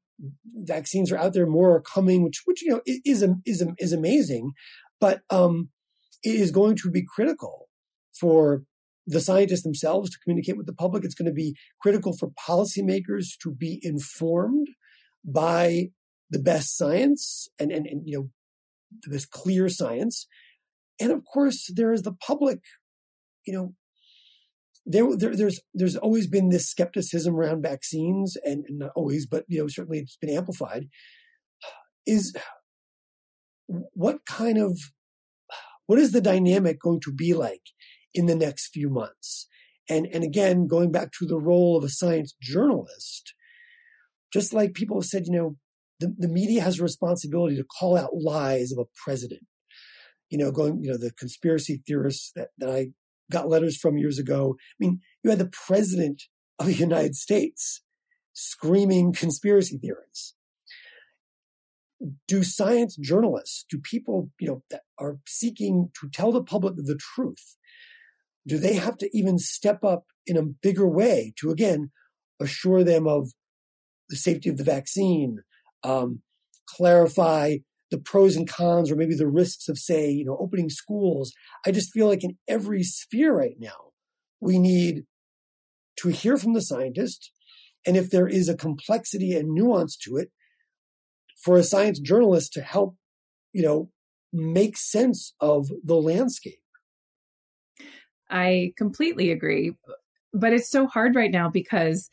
[0.55, 4.51] vaccines are out there, more are coming, which which you know is is is amazing,
[4.99, 5.69] but um,
[6.23, 7.67] it is going to be critical
[8.19, 8.63] for
[9.07, 11.03] the scientists themselves to communicate with the public.
[11.03, 14.67] It's going to be critical for policymakers to be informed
[15.25, 15.89] by
[16.29, 18.29] the best science and and, and you know
[19.03, 20.27] this clear science,
[20.99, 22.59] and of course there is the public,
[23.45, 23.73] you know,
[24.85, 29.61] there, there, there's there's always been this skepticism around vaccines, and, not always, but you
[29.61, 30.87] know certainly it's been amplified.
[32.05, 32.35] Is
[33.67, 34.77] what kind of
[35.85, 37.61] what is the dynamic going to be like
[38.13, 39.47] in the next few months?
[39.87, 43.33] And and again, going back to the role of a science journalist,
[44.33, 45.55] just like people have said, you know,
[45.99, 49.41] the, the media has a responsibility to call out lies of a president.
[50.29, 52.87] You know, going, you know, the conspiracy theorists that, that I
[53.31, 54.55] got letters from years ago.
[54.59, 56.23] I mean, you had the president
[56.59, 57.81] of the United States
[58.33, 60.35] screaming conspiracy theories.
[62.27, 66.99] Do science journalists, do people, you know, that are seeking to tell the public the
[66.99, 67.57] truth,
[68.47, 71.91] do they have to even step up in a bigger way to again
[72.39, 73.29] assure them of
[74.09, 75.39] the safety of the vaccine,
[75.83, 76.21] um,
[76.67, 77.57] clarify
[77.91, 81.33] the pros and cons or maybe the risks of say you know opening schools
[81.65, 83.91] i just feel like in every sphere right now
[84.39, 85.03] we need
[85.97, 87.31] to hear from the scientist.
[87.85, 90.31] And if there is a complexity and nuance to it
[91.43, 92.95] for a science journalist to help
[93.53, 93.89] you know
[94.33, 96.59] make sense of the landscape.
[98.29, 99.75] I completely agree.
[100.33, 102.09] But it's so hard right now because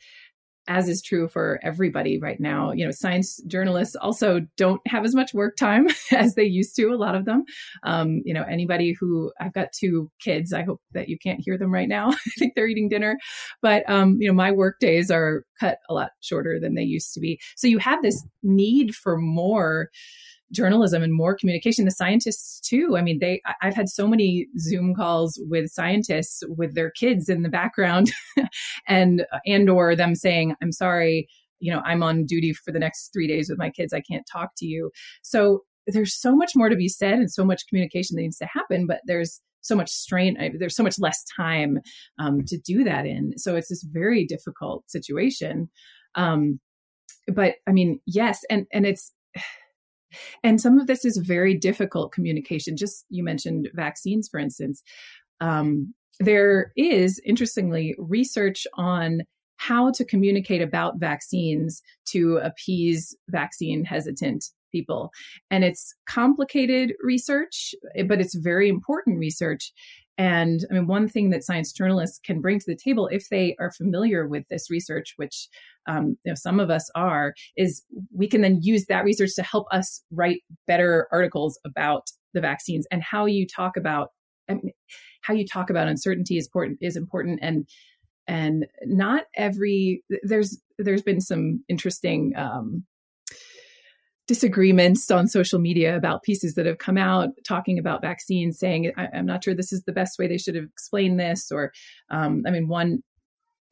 [0.69, 2.71] as is true for everybody right now.
[2.71, 6.89] You know, science journalists also don't have as much work time as they used to,
[6.89, 7.43] a lot of them.
[7.83, 11.57] Um, you know, anybody who I've got two kids, I hope that you can't hear
[11.57, 12.11] them right now.
[12.11, 13.17] I think they're eating dinner.
[13.61, 17.13] But, um, you know, my work days are cut a lot shorter than they used
[17.15, 17.39] to be.
[17.57, 19.89] So you have this need for more
[20.51, 21.85] journalism and more communication.
[21.85, 22.95] The scientists too.
[22.97, 27.43] I mean they i've had so many zoom calls with scientists with their kids in
[27.43, 28.11] the background
[28.87, 31.27] and and or them saying i'm sorry
[31.59, 33.93] you know i'm on duty for the next 3 days with my kids.
[33.93, 34.91] I can't talk to you.
[35.21, 38.45] So there's so much more to be said and so much communication that needs to
[38.45, 41.79] happen but there's so much strain there's so much less time
[42.17, 43.37] um, to do that in.
[43.37, 45.69] So it's this very difficult situation.
[46.15, 46.59] Um,
[47.33, 49.13] but i mean yes and and it's
[50.43, 52.77] and some of this is very difficult communication.
[52.77, 54.83] Just you mentioned vaccines, for instance.
[55.41, 59.21] Um, there is, interestingly, research on
[59.57, 65.11] how to communicate about vaccines to appease vaccine hesitant people.
[65.51, 67.73] And it's complicated research,
[68.07, 69.71] but it's very important research.
[70.19, 73.55] And I mean, one thing that science journalists can bring to the table, if they
[73.57, 75.47] are familiar with this research, which
[75.87, 79.43] um, you know some of us are, is we can then use that research to
[79.43, 84.09] help us write better articles about the vaccines and how you talk about
[84.49, 84.73] I mean,
[85.21, 87.39] how you talk about uncertainty is important is important.
[87.41, 87.65] And
[88.27, 92.83] and not every there's there's been some interesting um,
[94.29, 99.07] disagreements on social media about pieces that have come out talking about vaccines, saying, I,
[99.11, 101.51] am not sure this is the best way they should have explained this.
[101.51, 101.73] Or,
[102.11, 102.99] um, I mean, one,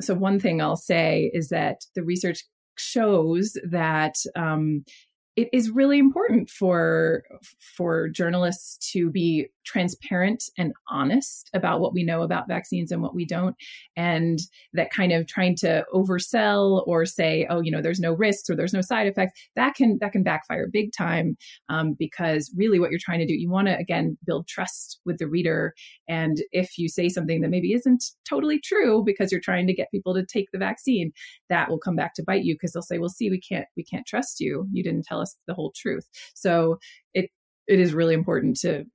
[0.01, 2.39] so one thing I'll say is that the research
[2.75, 4.83] shows that um,
[5.37, 7.23] it is really important for
[7.77, 13.13] for journalists to be transparent and honest about what we know about vaccines and what
[13.13, 13.55] we don't
[13.95, 14.39] and
[14.73, 18.55] that kind of trying to oversell or say oh you know there's no risks or
[18.55, 21.37] there's no side effects that can that can backfire big time
[21.69, 25.17] um, because really what you're trying to do you want to again build trust with
[25.19, 25.73] the reader
[26.07, 29.91] and if you say something that maybe isn't totally true because you're trying to get
[29.91, 31.11] people to take the vaccine
[31.49, 33.83] that will come back to bite you because they'll say well see we can't we
[33.83, 34.67] can't trust you.
[34.71, 36.77] You didn't tell us the whole truth so
[37.13, 37.29] it
[37.67, 38.85] it is really important to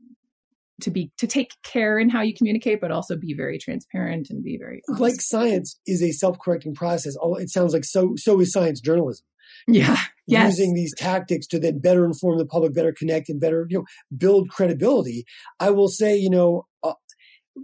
[0.80, 4.42] to be to take care in how you communicate but also be very transparent and
[4.42, 5.00] be very honest.
[5.00, 9.24] like science is a self-correcting process oh it sounds like so so is science journalism
[9.68, 10.58] yeah yes.
[10.58, 13.84] using these tactics to then better inform the public better connect and better you know
[14.16, 15.24] build credibility
[15.60, 16.94] i will say you know uh,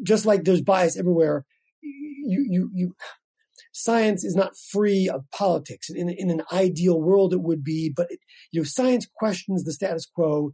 [0.02, 1.44] just like there's bias everywhere
[1.82, 2.94] you you you
[3.78, 8.06] science is not free of politics in, in an ideal world it would be but
[8.10, 8.18] it,
[8.52, 10.52] you know science questions the status quo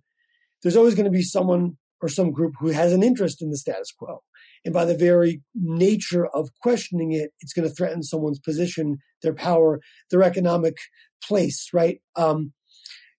[0.62, 3.57] there's always going to be someone or some group who has an interest in the
[3.57, 4.22] status quo.
[4.64, 9.35] And by the very nature of questioning it, it's going to threaten someone's position, their
[9.35, 10.77] power, their economic
[11.22, 12.01] place, right?
[12.14, 12.53] Um,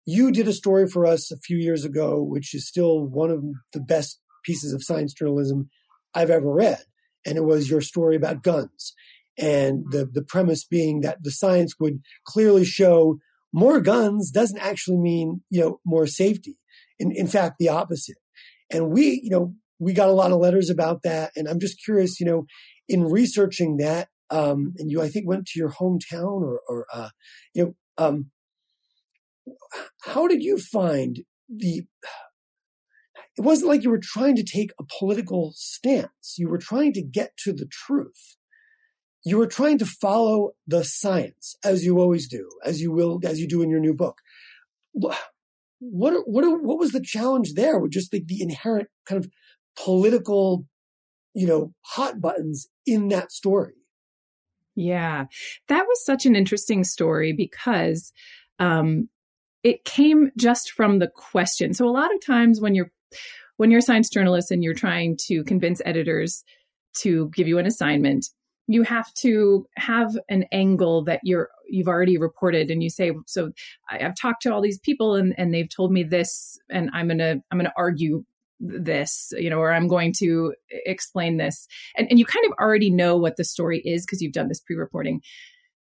[0.06, 3.43] you did a story for us a few years ago, which is still one of
[3.74, 5.70] the best pieces of science journalism
[6.14, 6.84] I've ever read.
[7.26, 8.93] And it was your story about guns.
[9.38, 13.19] And the, the premise being that the science would clearly show
[13.53, 16.57] more guns doesn't actually mean, you know, more safety.
[16.99, 18.17] In, in fact, the opposite.
[18.71, 21.31] And we, you know, we got a lot of letters about that.
[21.36, 22.45] And I'm just curious, you know,
[22.88, 27.09] in researching that, um, and you, I think, went to your hometown or, or uh,
[27.53, 28.31] you know, um,
[30.03, 31.19] how did you find
[31.49, 31.83] the?
[33.38, 36.36] It wasn't like you were trying to take a political stance.
[36.38, 38.38] You were trying to get to the truth.
[39.26, 43.39] You were trying to follow the science, as you always do, as you will, as
[43.39, 44.21] you do in your new book
[45.80, 49.30] what what what was the challenge there with just the, the inherent kind of
[49.78, 50.65] political,
[51.34, 53.73] you know, hot buttons in that story?
[54.76, 55.26] Yeah,
[55.67, 58.11] that was such an interesting story because
[58.59, 59.09] um,
[59.63, 61.73] it came just from the question.
[61.73, 62.91] So a lot of times when you're
[63.57, 66.43] when you're a science journalist and you're trying to convince editors
[66.97, 68.28] to give you an assignment,
[68.68, 73.51] you have to have an angle that you're you've already reported and you say so
[73.89, 77.07] I, have talked to all these people and, and they've told me this and i'm
[77.07, 78.24] gonna i'm gonna argue
[78.59, 82.89] this you know or i'm going to explain this and, and you kind of already
[82.89, 85.22] know what the story is because you've done this pre-reporting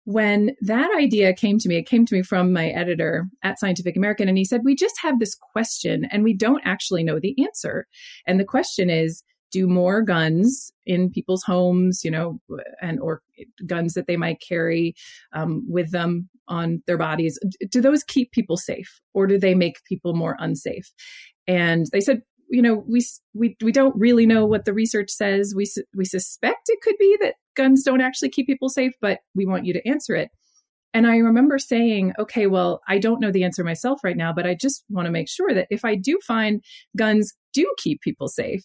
[0.05, 3.97] when that idea came to me, it came to me from my editor at Scientific
[3.97, 7.36] American, and he said, We just have this question and we don't actually know the
[7.43, 7.88] answer.
[8.28, 9.23] And the question is
[9.55, 12.39] do more guns in people's homes, you know,
[12.81, 13.21] and or
[13.65, 14.93] guns that they might carry
[15.31, 17.39] um, with them on their bodies.
[17.69, 20.91] Do those keep people safe, or do they make people more unsafe?
[21.47, 25.53] And they said, you know, we we we don't really know what the research says.
[25.55, 29.45] We we suspect it could be that guns don't actually keep people safe, but we
[29.45, 30.31] want you to answer it.
[30.93, 34.45] And I remember saying, okay, well, I don't know the answer myself right now, but
[34.45, 36.61] I just want to make sure that if I do find
[36.97, 38.63] guns do keep people safe,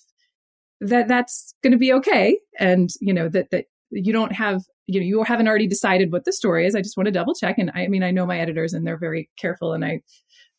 [0.81, 2.39] that that's going to be okay.
[2.59, 6.25] And, you know, that, that you don't have, you know, you haven't already decided what
[6.25, 6.75] the story is.
[6.75, 7.59] I just want to double check.
[7.59, 10.01] And I, mean, I know my editors and they're very careful and I,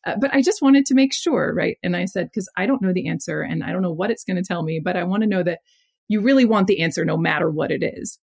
[0.06, 1.76] uh, but I just wanted to make sure, right?
[1.82, 4.24] And I said, because I don't know the answer and I don't know what it's
[4.24, 5.60] going to tell me, but I want to know that
[6.08, 8.18] you really want the answer no matter what it is.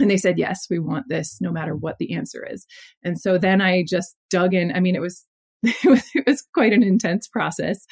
[0.00, 2.66] And they said, yes, we want this no matter what the answer is.
[3.02, 4.72] And so then I just dug in.
[4.72, 5.24] I mean, it was,
[5.62, 7.84] it was, it was quite an intense process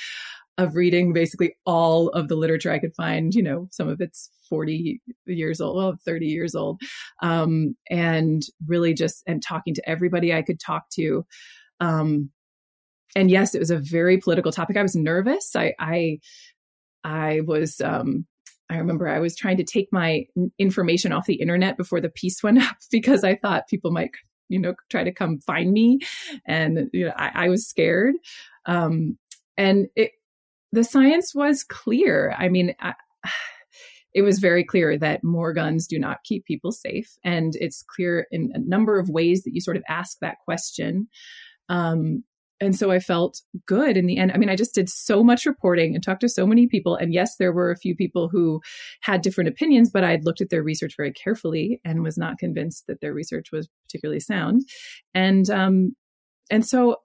[0.58, 3.34] of reading basically all of the literature I could find.
[3.34, 6.80] You know, some of it's 40 years old, well, 30 years old.
[7.22, 11.26] Um, and really just, and talking to everybody I could talk to.
[11.80, 12.30] Um,
[13.14, 14.76] and yes, it was a very political topic.
[14.76, 15.54] I was nervous.
[15.56, 16.18] I, I,
[17.04, 18.26] I was, um,
[18.68, 20.26] I remember I was trying to take my
[20.58, 24.10] information off the internet before the piece went up because I thought people might,
[24.48, 25.98] you know, try to come find me,
[26.46, 28.14] and you know, I, I was scared.
[28.64, 29.18] Um,
[29.56, 30.12] and it,
[30.72, 32.34] the science was clear.
[32.38, 32.94] I mean, I,
[34.14, 38.26] it was very clear that more guns do not keep people safe, and it's clear
[38.30, 41.08] in a number of ways that you sort of ask that question.
[41.68, 42.24] Um,
[42.60, 44.32] and so I felt good in the end.
[44.32, 46.96] I mean, I just did so much reporting and talked to so many people.
[46.96, 48.62] And yes, there were a few people who
[49.02, 52.86] had different opinions, but I'd looked at their research very carefully and was not convinced
[52.86, 54.62] that their research was particularly sound.
[55.14, 55.94] And um,
[56.50, 56.96] and so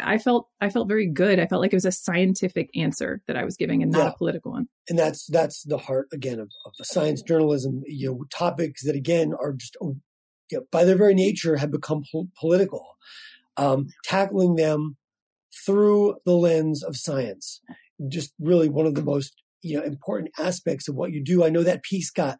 [0.00, 1.38] I felt I felt very good.
[1.38, 4.08] I felt like it was a scientific answer that I was giving and not yeah.
[4.08, 4.68] a political one.
[4.88, 7.82] And that's that's the heart again of, of science journalism.
[7.86, 10.00] You know, topics that again are just you
[10.52, 12.96] know, by their very nature have become po- political
[13.56, 14.96] um, tackling them
[15.64, 17.60] through the lens of science.
[18.08, 21.44] Just really one of the most you know important aspects of what you do.
[21.44, 22.38] I know that piece got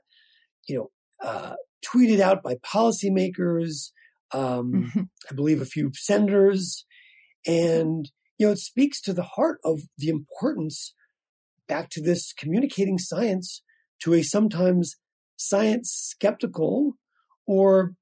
[0.68, 0.90] you know
[1.24, 3.90] uh, tweeted out by policymakers,
[4.32, 5.00] um, mm-hmm.
[5.30, 6.84] I believe a few senators,
[7.46, 10.94] and you know it speaks to the heart of the importance
[11.68, 13.62] back to this communicating science
[14.00, 14.96] to a sometimes
[15.36, 16.94] science skeptical
[17.46, 17.94] or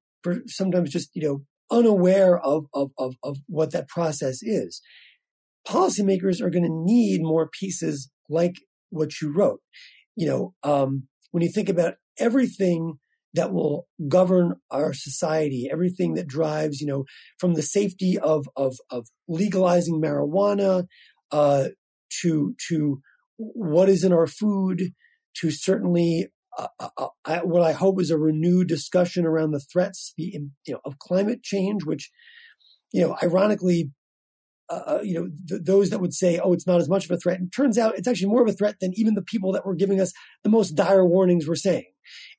[0.47, 1.41] sometimes just you know
[1.71, 4.81] unaware of, of, of, of what that process is.
[5.67, 8.55] Policymakers are going to need more pieces like
[8.89, 9.61] what you wrote.
[10.15, 12.99] You know, um, when you think about everything
[13.35, 17.05] that will govern our society, everything that drives, you know,
[17.37, 20.85] from the safety of of, of legalizing marijuana
[21.31, 21.65] uh,
[22.21, 23.01] to to
[23.37, 24.93] what is in our food,
[25.35, 30.13] to certainly uh, uh, uh what I hope is a renewed discussion around the threats
[30.17, 32.11] the, you know, of climate change, which,
[32.93, 33.91] you know, ironically,
[34.69, 37.11] uh, uh, you know, th- those that would say, "Oh, it's not as much of
[37.11, 39.51] a threat," and turns out it's actually more of a threat than even the people
[39.51, 40.11] that were giving us
[40.43, 41.91] the most dire warnings were saying.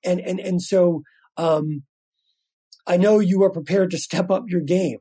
[0.05, 1.03] And and and so,
[1.37, 1.85] um,
[2.87, 4.99] I know you are prepared to step up your game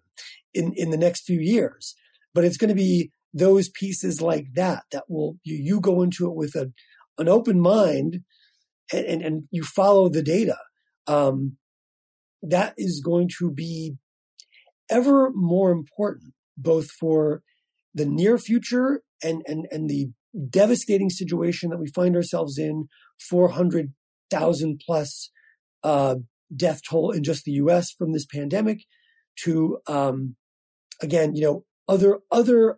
[0.54, 1.96] in in the next few years,
[2.34, 6.28] but it's going to be those pieces like that that will you, you go into
[6.28, 6.72] it with a
[7.18, 8.22] an open mind
[8.94, 10.58] and, and, and you follow the data,
[11.08, 11.58] um,
[12.42, 13.96] that is going to be
[14.90, 17.42] ever more important, both for
[17.94, 20.10] the near future and, and, and the
[20.50, 22.88] devastating situation that we find ourselves in
[23.30, 25.32] 400,000 plus
[25.84, 26.16] uh,
[26.56, 28.82] death toll in just the US from this pandemic
[29.44, 30.36] to, um,
[31.02, 32.78] again, you know, other, other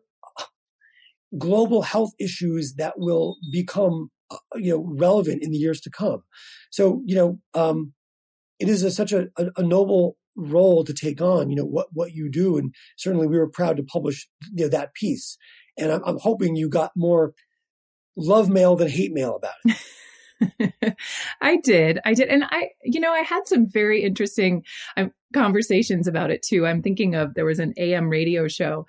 [1.38, 6.24] global health issues that will become uh, you know, relevant in the years to come.
[6.70, 7.94] So, you know, um,
[8.60, 12.14] it is a, such a, a, noble role to take on, you know, what, what
[12.14, 12.58] you do.
[12.58, 15.38] And certainly we were proud to publish you know, that piece.
[15.78, 17.34] And I'm, I'm hoping you got more
[18.16, 19.78] love mail than hate mail about it.
[21.42, 22.00] I did.
[22.06, 22.30] I did.
[22.30, 24.64] And I, you know, I had some very interesting
[24.96, 26.66] um, conversations about it too.
[26.66, 28.86] I'm thinking of there was an AM radio show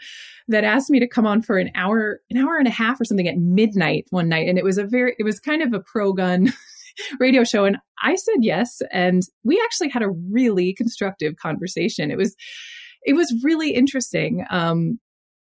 [0.48, 3.04] that asked me to come on for an hour, an hour and a half or
[3.04, 4.48] something at midnight one night.
[4.48, 6.52] And it was a very, it was kind of a pro gun
[7.18, 7.64] radio show.
[7.64, 8.80] And I said yes.
[8.92, 12.10] And we actually had a really constructive conversation.
[12.10, 12.34] It was,
[13.04, 14.44] it was really interesting.
[14.50, 14.98] Um,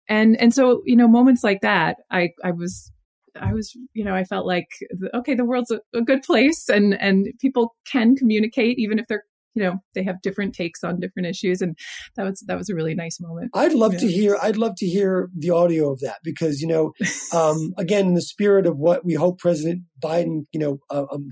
[0.07, 2.91] and, and so, you know, moments like that, I, I was
[3.39, 4.67] I was, you know, I felt like,
[5.13, 9.23] okay, the world's a, a, good place and, and people can communicate even if they're,
[9.53, 11.61] you know, they have different takes on different issues.
[11.61, 11.77] And
[12.15, 13.51] that was, that was a really nice moment.
[13.53, 13.99] I'd love yeah.
[13.99, 16.93] to hear, I'd love to hear the audio of that because, you know,
[17.33, 21.29] um, again, in the spirit of what we hope President Biden, you know, uh, um,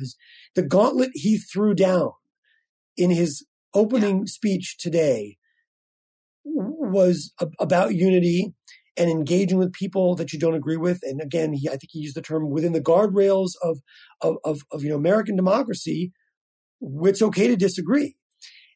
[0.56, 2.12] the gauntlet he threw down
[2.98, 4.26] in his opening yeah.
[4.26, 5.38] speech today
[6.44, 8.54] was about unity
[8.98, 11.00] and engaging with people that you don't agree with.
[11.04, 13.80] And again, he, I think he used the term within the guardrails of,
[14.22, 16.12] of, of, of, you know, American democracy,
[16.82, 18.16] it's okay to disagree.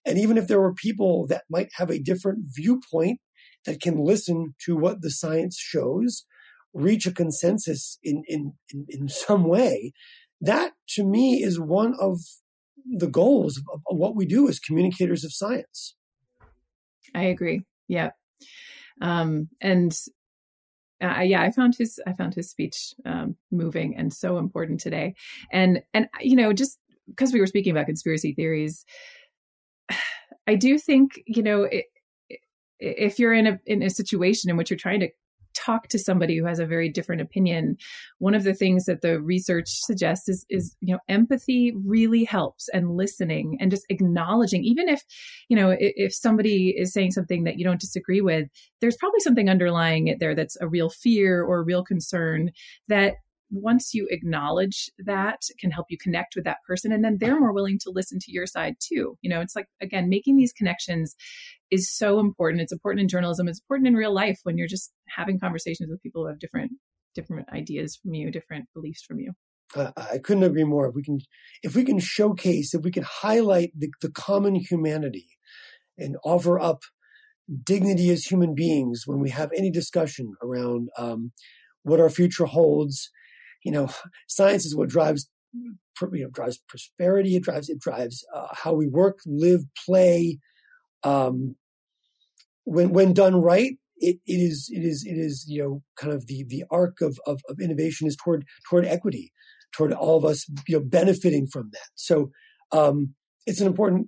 [0.05, 3.19] And even if there were people that might have a different viewpoint
[3.65, 6.25] that can listen to what the science shows,
[6.73, 9.93] reach a consensus in, in, in, in some way,
[10.41, 12.19] that to me is one of
[12.85, 15.95] the goals of, of what we do as communicators of science.
[17.15, 17.61] I agree.
[17.87, 18.09] Yeah.
[19.01, 19.95] Um, and
[21.01, 25.15] uh, yeah, I found his I found his speech um, moving and so important today.
[25.51, 26.77] And and you know, just
[27.07, 28.85] because we were speaking about conspiracy theories,
[30.47, 31.85] I do think you know it,
[32.79, 35.09] if you're in a in a situation in which you're trying to
[35.53, 37.77] talk to somebody who has a very different opinion,
[38.19, 42.69] one of the things that the research suggests is, is, you know, empathy really helps
[42.69, 45.03] and listening and just acknowledging, even if,
[45.49, 48.47] you know, if, if somebody is saying something that you don't disagree with,
[48.81, 52.51] there's probably something underlying it there that's a real fear or a real concern
[52.87, 53.15] that
[53.53, 57.53] once you acknowledge that can help you connect with that person and then they're more
[57.53, 59.17] willing to listen to your side too.
[59.21, 61.15] You know it's like again making these connections
[61.71, 62.61] is so important.
[62.61, 63.47] It's important in journalism.
[63.47, 66.71] It's important in real life when you're just having conversations with people who have different
[67.15, 69.31] different ideas from you different beliefs from you.
[69.75, 70.87] Uh, I couldn't agree more.
[70.87, 71.19] If we can,
[71.63, 75.27] if we can showcase, if we can highlight the, the common humanity,
[75.97, 76.83] and offer up
[77.63, 81.31] dignity as human beings when we have any discussion around um,
[81.83, 83.11] what our future holds,
[83.64, 83.89] you know,
[84.28, 87.36] science is what drives you know drives prosperity.
[87.36, 90.39] It drives it drives uh, how we work, live, play.
[91.03, 91.55] Um,
[92.66, 96.28] when when done right, it, it is it is it is you know kind of
[96.28, 99.32] the the arc of, of, of innovation is toward toward equity,
[99.76, 101.89] toward all of us you know benefiting from that.
[101.95, 102.32] So
[102.72, 103.14] um,
[103.45, 104.07] it's an important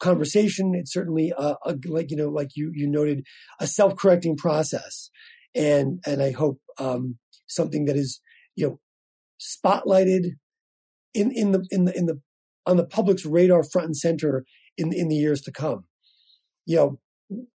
[0.00, 0.74] conversation.
[0.74, 3.24] It's certainly a, a, like you know like you you noted
[3.60, 5.10] a self correcting process,
[5.54, 8.20] and and I hope um, something that is
[8.58, 8.80] you know,
[9.40, 10.32] spotlighted
[11.14, 12.20] in, in the, in the, in the,
[12.66, 14.44] on the public's radar front and center
[14.76, 15.84] in, in the years to come.
[16.66, 16.98] You know,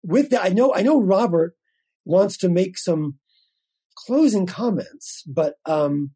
[0.01, 1.55] with that, I know, I know Robert
[2.05, 3.19] wants to make some
[3.95, 6.11] closing comments, but, um,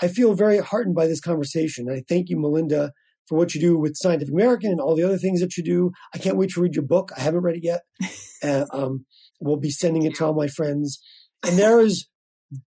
[0.00, 1.90] I feel very heartened by this conversation.
[1.90, 2.92] I thank you, Melinda,
[3.28, 5.90] for what you do with Scientific American and all the other things that you do.
[6.14, 7.12] I can't wait to read your book.
[7.16, 7.82] I haven't read it yet.
[8.42, 9.06] uh, um,
[9.40, 11.00] we'll be sending it to all my friends.
[11.42, 12.08] And there is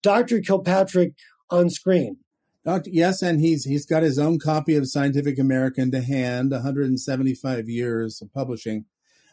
[0.03, 0.41] Dr.
[0.41, 1.15] Kilpatrick
[1.51, 2.19] on screen.
[2.65, 7.69] Doctor, yes, and he's he's got his own copy of Scientific American to hand, 175
[7.69, 8.85] years of publishing.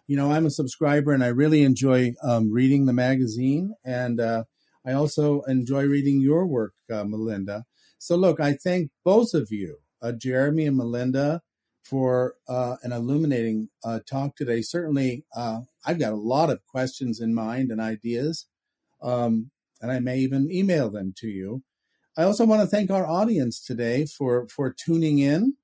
[0.07, 4.43] You know, I'm a subscriber and I really enjoy um, reading the magazine, and uh,
[4.85, 7.65] I also enjoy reading your work, uh, Melinda.
[7.97, 11.41] So, look, I thank both of you, uh, Jeremy and Melinda,
[11.83, 14.61] for uh, an illuminating uh, talk today.
[14.61, 18.45] Certainly, uh, I've got a lot of questions in mind and ideas,
[19.01, 19.49] um,
[19.81, 21.63] and I may even email them to you.
[22.17, 25.55] I also want to thank our audience today for for tuning in.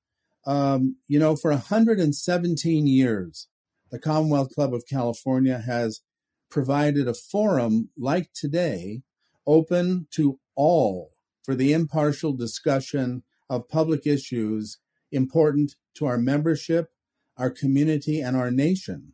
[0.46, 3.48] Um, you know, for 117 years,
[3.90, 6.02] the Commonwealth Club of California has
[6.50, 9.04] provided a forum like today,
[9.48, 11.12] open to all
[11.44, 14.80] for the impartial discussion of public issues
[15.12, 16.90] important to our membership,
[17.38, 19.14] our community, and our nation.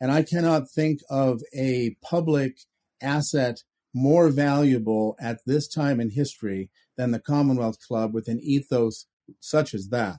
[0.00, 2.60] And I cannot think of a public
[3.02, 3.64] asset
[3.94, 9.06] more valuable at this time in history than the Commonwealth Club with an ethos
[9.40, 10.18] such as that.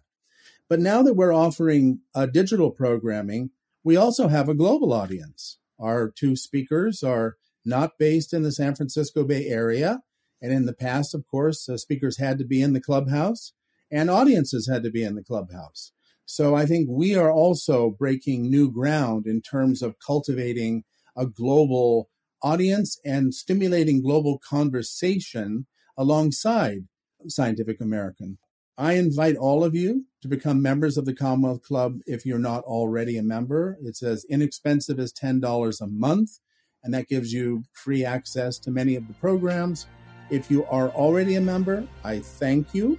[0.67, 3.51] But now that we're offering uh, digital programming,
[3.83, 5.57] we also have a global audience.
[5.79, 10.01] Our two speakers are not based in the San Francisco Bay Area.
[10.41, 13.53] And in the past, of course, uh, speakers had to be in the clubhouse
[13.91, 15.91] and audiences had to be in the clubhouse.
[16.25, 20.83] So I think we are also breaking new ground in terms of cultivating
[21.17, 22.09] a global
[22.41, 25.67] audience and stimulating global conversation
[25.97, 26.87] alongside
[27.27, 28.37] Scientific American.
[28.77, 32.63] I invite all of you to become members of the Commonwealth Club if you're not
[32.63, 33.77] already a member.
[33.83, 36.39] It's as inexpensive as $10 a month,
[36.81, 39.85] and that gives you free access to many of the programs.
[40.29, 42.97] If you are already a member, I thank you.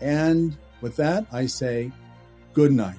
[0.00, 1.92] And with that, I say
[2.54, 2.96] good night.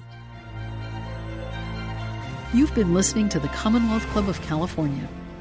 [2.54, 5.08] You've been listening to the Commonwealth Club of California.